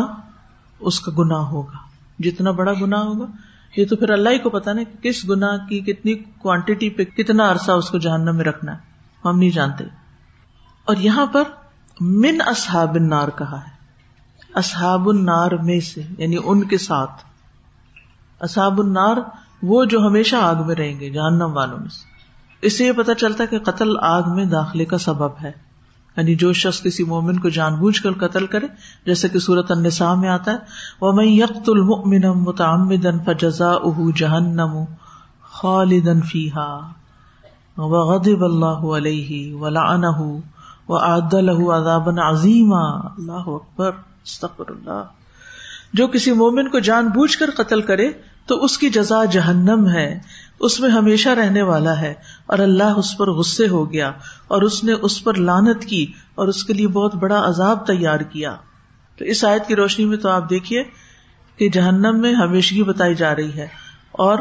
[0.79, 1.77] اس کا گناہ ہوگا۔
[2.19, 3.25] جتنا بڑا گناہ ہوگا۔
[3.77, 7.03] یہ تو پھر اللہ ہی کو پتا نا کہ کس گنا کی، کتنی کوانٹٹی پہ
[7.03, 8.77] کتنا عرصہ اس کو جہنم میں رکھنا ہے۔
[9.25, 10.02] ہم نہیں جانتے۔
[10.85, 11.43] اور یہاں پر
[12.01, 13.73] من اصحاب النار کہا ہے۔
[14.55, 17.11] اصحاب النار میں سے یعنی ان کے ساتھ۔
[18.39, 19.17] اصحاب النار
[19.63, 22.13] وہ جو ہمیشہ آگ میں رہیں گے، جہنم والوں میں سے۔
[22.61, 25.51] اس سے یہ پتا چلتا ہے کہ قتل آگ میں داخلے کا سبب ہے۔
[26.17, 28.67] یعنی جو شخص کسی مومن کو جان بوجھ کر قتل کرے،
[29.05, 30.57] جیسے کہ سورت النساء میں آتا ہے
[31.01, 34.83] وہ میں یکت المؤمن متعمدا فجزاؤه جہنم
[35.41, 36.91] خالدا فيها
[37.77, 40.39] وغضب الله عليه ولعنه
[40.87, 41.75] وأعد له
[43.17, 43.91] اللہ اکبر۔
[44.23, 45.03] استغفر اللہ۔
[45.93, 48.11] جو کسی مومن کو جان بوجھ کر قتل کرے،
[48.45, 50.19] تو اس کی جزا جہنم ہے۔
[50.59, 52.13] اس میں ہمیشہ رہنے والا ہے۔
[52.45, 54.11] اور اللہ اس پر غصے ہو گیا۔
[54.47, 58.19] اور اس نے اس پر لانت کی۔ اور اس کے لیے بہت بڑا عذاب تیار
[58.19, 58.55] کیا۔
[59.17, 60.83] تو اس آیت کی روشنی میں تو آپ دیکھیے
[61.57, 63.67] کہ جہنم میں ہمیشگی بتائی جا رہی ہے۔
[64.11, 64.37] اور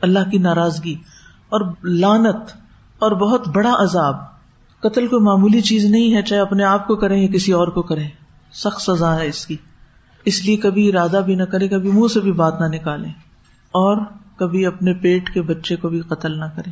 [0.00, 0.94] اللہ کی ناراضگی
[1.48, 2.36] اور لانت
[2.98, 4.35] اور بہت بڑا عذاب۔
[4.88, 7.82] قتل کوئی معمولی چیز نہیں ہے، چاہے اپنے آپ کو کریں یا کسی اور کو
[7.82, 8.08] کریں۔
[8.52, 9.56] سخت سزا ہے اس کی۔
[10.24, 13.08] اس لیے کبھی ارادہ بھی نہ کرے کبھی منہ سے بھی بات نہ نکالے
[13.66, 13.96] اور
[14.36, 16.70] کبھی اپنے پیٹ کے بچے کو بھی قتل نہ کرے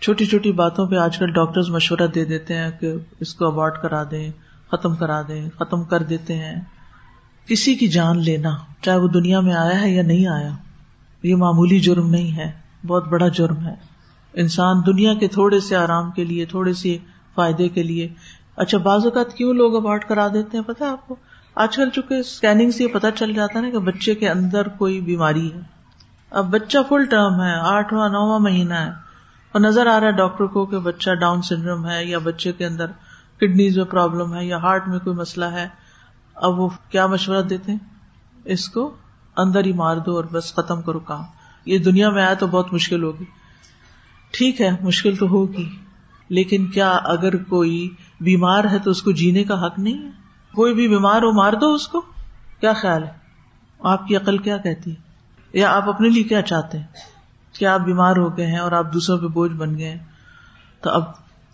[0.00, 3.82] چھوٹی چھوٹی باتوں پہ آج کل ڈاکٹر مشورہ دے دیتے ہیں کہ اس کو ابارٹ
[3.82, 4.30] کرا دیں،
[4.70, 6.60] ختم کرا دیں، ختم کر دیتے ہیں۔
[7.46, 10.50] کسی کی جان لینا، چاہے وہ دنیا میں آیا ہے یا نہیں آیا،
[11.22, 12.52] یہ معمولی جرم نہیں ہے۔
[12.86, 13.74] بہت بڑا جرم ہے۔
[14.34, 16.98] انسان دنیا کے تھوڑے سے آرام کے لیے، تھوڑے سے
[17.38, 18.08] فائدے کے لیے۔
[18.56, 21.16] اچھا بعض اوقات کیوں لوگ ابارٹ کرا دیتے ہیں؟ پتا آپ کو؟
[21.54, 24.68] آج کل چونکہ اسکیننگ سے یہ پتا چل جاتا ہے نا کہ بچے کے اندر
[24.68, 25.60] کوئی بیماری ہے۔
[26.30, 28.90] اب بچہ فل ٹرم ہے، آٹھواں نواں مہینہ ہے۔
[29.52, 32.66] اور نظر آ رہا ہے ڈاکٹر کو کہ بچہ ڈاؤن سنڈروم ہے یا بچے کے
[32.66, 32.86] اندر
[33.36, 35.68] کڈنیز میں پرابلم ہے یا ہارٹ میں کوئی مسئلہ ہے۔
[36.34, 37.78] اب وہ کیا مشورہ دیتے ہیں؟
[38.44, 38.96] اس کو
[39.36, 41.22] اندر ہی مار دو اور بس ختم کرو کام۔
[41.64, 43.24] یہ دنیا میں آیا تو بہت مشکل ہوگی۔
[44.30, 45.70] ٹھیک ہے، مشکل تو ہوگی۔
[46.28, 50.10] لیکن کیا اگر کوئی بیمار ہے تو اس کو جینے کا حق نہیں ہے؟
[50.54, 52.00] کوئی بھی بیمار ہو، مار دو اس کو۔
[52.60, 53.12] کیا خیال ہے؟
[53.80, 54.96] آپ کی عقل کیا کہتی ہے؟
[55.52, 56.86] یا آپ اپنے لیے کیا چاہتے ہیں؟
[57.58, 60.04] کہ آپ بیمار ہو گئے ہیں اور آپ دوسروں پہ بوجھ بن گئے ہیں،
[60.80, 61.02] تو اب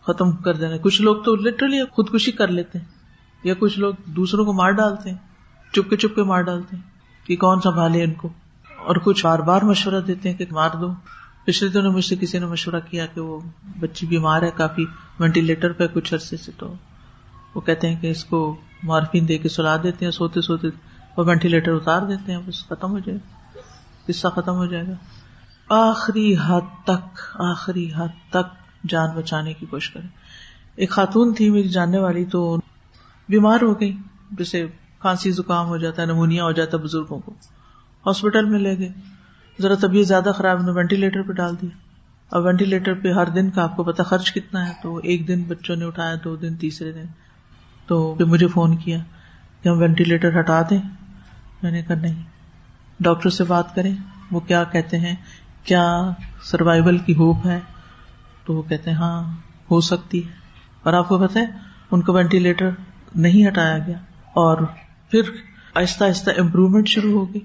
[0.06, 2.86] ختم کر دینا۔ کچھ لوگ تو لٹرلی خودکشی کر لیتے ہیں،
[3.44, 5.18] یا کچھ لوگ دوسروں کو مار ڈالتے ہیں
[5.72, 6.82] چپ کے چپ کے مار ڈالتے ہیں
[7.26, 8.28] کہ کون سنبھالے ان کو؟
[8.86, 10.92] اور کچھ بار بار مشورہ دیتے ہیں کہ مار دو۔
[11.44, 13.40] پچھلے دنوں مجھ سے کسی نے مشورہ کیا کہ وہ
[13.80, 14.84] بچی بیمار ہے، کافی
[15.20, 16.74] وینٹیلیٹر پہ کچھ عرصے سے تو
[17.54, 20.68] وہ کہتے ہیں کہ اس کو مارفین دے کے سلا دیتے ہیں، سوتے سوتے
[21.16, 23.18] وہ وینٹیلیٹر اتار دیتے ہیں، بس ختم ہو جائے
[24.06, 24.94] قصہ ختم ہو جائے گا۔
[25.68, 30.06] آخری حد تک، آخری حد تک جان بچانے کی کوشش کرے
[30.76, 32.56] ایک خاتون تھی میری جاننے والی تو
[33.28, 33.96] بیمار ہو گئی
[34.30, 34.66] جیسے
[34.98, 37.32] کھانسی زکام ہو جاتا ہے، نمونیا ہو جاتا ہے بزرگوں کو۔
[38.06, 38.88] ہاسپٹل میں لے گئے۔
[39.60, 41.78] ذرا طبیعت زیادہ خراب نے وینٹیلیٹر پہ ڈال دیا۔
[42.28, 45.42] اور وینٹیلیٹر پہ ہر دن کا آپ کو پتا خرچ کتنا ہے، تو ایک دن
[45.42, 47.04] بچوں نے اٹھایا، دو دن تیسرے دن۔
[47.86, 48.98] تو پھر مجھے فون کیا
[49.62, 50.78] کہ ہم وینٹیلیٹر ہٹا دیں۔
[51.62, 52.22] میں نے کہا نہیں،
[53.00, 53.96] ڈاکٹر سے بات کریں۔
[54.30, 55.14] وہ کیا کہتے ہیں،
[55.64, 56.10] کیا
[56.42, 57.60] سروائول کی ہوپ ہے؟
[58.44, 59.36] تو وہ کہتے ہیں ہاں
[59.70, 60.30] ہو سکتی ہے۔
[60.82, 61.46] اور آپ کو پتا ہے،
[61.90, 62.70] ان کو وینٹیلیٹر
[63.14, 63.98] نہیں ہٹایا گیا۔
[64.32, 64.58] اور
[65.10, 65.20] پھر
[65.74, 67.44] آہستہ آہستہ امپروومنٹ شروع ہو گئی۔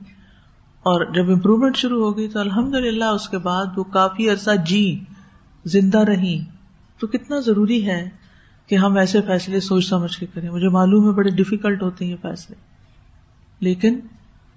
[0.79, 4.51] اور جب امپروومنٹ شروع ہو گئی تو الحمد للہ اس کے بعد وہ کافی عرصہ
[4.65, 5.03] جی
[5.65, 6.45] زندہ رہی۔
[6.99, 8.09] تو کتنا ضروری ہے
[8.67, 12.11] کہ ہم ایسے فیصلے سوچ سمجھ کے کریں۔ مجھے معلوم ہے بڑے ڈفیکلٹ ہوتے ہیں
[12.11, 12.55] یہ فیصلے۔
[13.59, 13.99] لیکن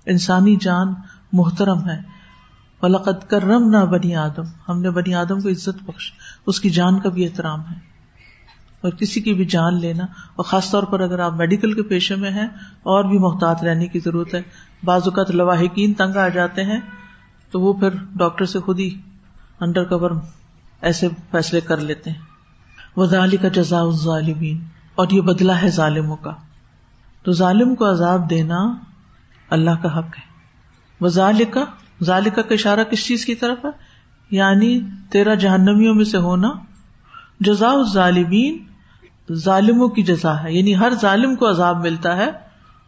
[0.06, 0.94] انسانی جان
[1.32, 2.00] محترم ہے۔
[2.80, 6.12] فلقت کرم نہ بنی آدم۔ ہم نے بنی آدم کو عزت بخش
[6.46, 7.91] اس کی جان کا بھی احترام ہے۔
[8.82, 12.14] اور کسی کی بھی جان لینا اور خاص طور پر اگر آپ میڈیکل کے پیشے
[12.14, 12.46] میں ہیں
[12.82, 14.42] اور بھی محتاط رہنے کی ضرورت ہے۔
[14.84, 16.80] بعض اوقات لواحقین تنگ آ جاتے ہیں
[17.50, 19.00] تو وہ پھر ڈاکٹر سے خود ہی
[19.60, 20.10] انڈر کور
[20.80, 22.18] ایسے فیصلے کر لیتے ہیں۔
[22.96, 24.64] وہ ظالی کا جزا ظالمین
[24.94, 26.32] اور یہ بدلا ہے ظالموں کا۔
[27.22, 28.74] تو ظالم کو عذاب دینا
[29.50, 30.32] اللہ کا حق ہے۔
[31.00, 31.64] وہ ذالکا
[32.02, 33.70] ذالکا کا اشارہ کس چیز کی طرف ہے؟
[34.30, 34.80] یعنی
[35.10, 36.50] تیرا جہنمیوں میں سے ہونا۔
[37.40, 38.58] جزا ظالمین
[39.32, 42.30] ظالموں کی جزا ہے۔ یعنی ہر ظالم کو عذاب ملتا ہے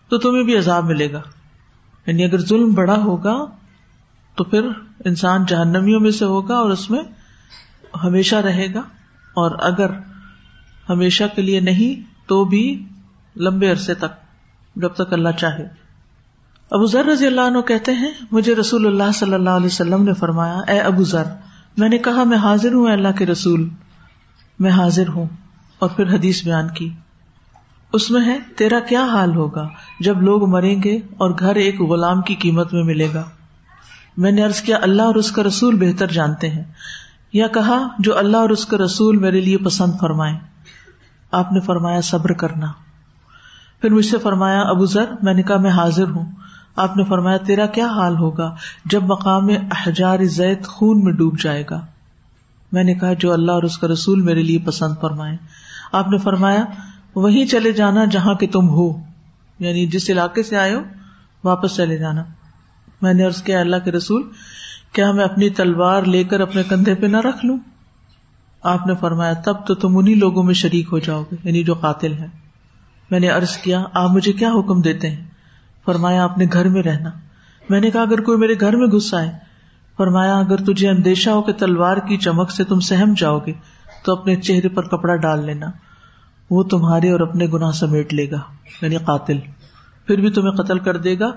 [0.08, 1.20] تو تمہیں بھی عذاب ملے گا۔
[2.06, 3.44] یعنی اگر ظلم بڑا ہوگا
[4.34, 4.68] تو پھر
[5.04, 7.02] انسان جہنمیوں میں سے ہوگا اور اس میں
[8.04, 8.82] ہمیشہ رہے گا۔
[9.34, 9.86] اور اگر
[10.88, 12.84] ہمیشہ کے لیے نہیں تو بھی
[13.36, 14.24] لمبے عرصے تک
[14.76, 15.68] جب تک اللہ چاہے۔
[16.70, 20.14] ابو ذر رضی اللہ عنہ کہتے ہیں، مجھے رسول اللہ صلی اللہ علیہ وسلم نے
[20.14, 21.24] فرمایا، اے ابو ذر،
[21.76, 23.68] میں نے کہا، میں حاضر ہوں اللہ کے رسول،
[24.58, 25.26] میں حاضر ہوں۔
[25.78, 26.92] اور پھر حدیث بیان کی۔
[27.92, 29.68] اس میں ہے، تیرا کیا حال ہوگا؟
[30.00, 33.24] جب لوگ مریں گے اور گھر ایک غلام کی قیمت میں ملے گا۔
[34.16, 36.64] میں نے ارض کیا، اللہ اور اس کا رسول بہتر جانتے ہیں۔
[37.32, 40.38] یا کہا، جو اللہ اور اس کا رسول میرے لیے پسند فرمائے
[41.30, 42.66] آپ نے فرمایا، صبر کرنا۔
[43.80, 46.32] پھر مجھ سے فرمایا، ابو ذر، میں نے کہا، میں حاضر ہوں۔
[46.76, 51.64] آپ نے فرمایا، تیرا کیا حال ہوگا؟ جب مقام احجار زید خون میں ڈوب جائے
[51.70, 51.86] گا۔
[52.72, 55.36] میں نے کہا، جو اللہ اور اس کا رسول میرے لیے پسند فرمائے
[55.94, 56.64] آپ نے فرمایا
[57.14, 58.92] وہیں چلے جانا جہاں کہ تم ہو.
[59.58, 60.82] یعنی جس علاقے سے آئے ہو،
[61.44, 62.24] واپس چلے جانا.
[63.02, 64.22] میں نے عرض کیا، اللہ کے رسول،
[64.92, 67.58] کیا میں اپنی تلوار لے کر اپنے کندھے پہ نہ رکھ لوں؟
[68.62, 71.74] آپ نے فرمایا، تب تو تم انہیں لوگوں میں شریک ہو جاؤ گے یعنی جو
[71.74, 72.26] قاتل ہے
[73.10, 75.24] میں نے عرض کیا، آپ مجھے کیا حکم دیتے ہیں؟
[75.84, 77.10] فرمایا اپنے گھر میں رہنا.
[77.70, 79.30] میں نے کہا، اگر کوئی میرے گھر میں گھس آئے،
[79.96, 83.52] فرمایا، اگر تجھے اندیشہ ہو کہ تلوار کی چمک سے تم سہم جاؤ گے،
[84.04, 85.66] تو اپنے چہرے پر کپڑا ڈال لینا.
[86.54, 88.40] وہ تمہارے اور اپنے گناہ سمیٹ لے گا
[88.82, 89.38] یعنی قاتل۔
[90.06, 91.30] پھر بھی تمہیں قتل کر دے گا،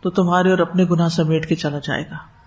[0.00, 2.37] تو تمہارے اور اپنے گناہ سمیٹ کے چلا جائے گا۔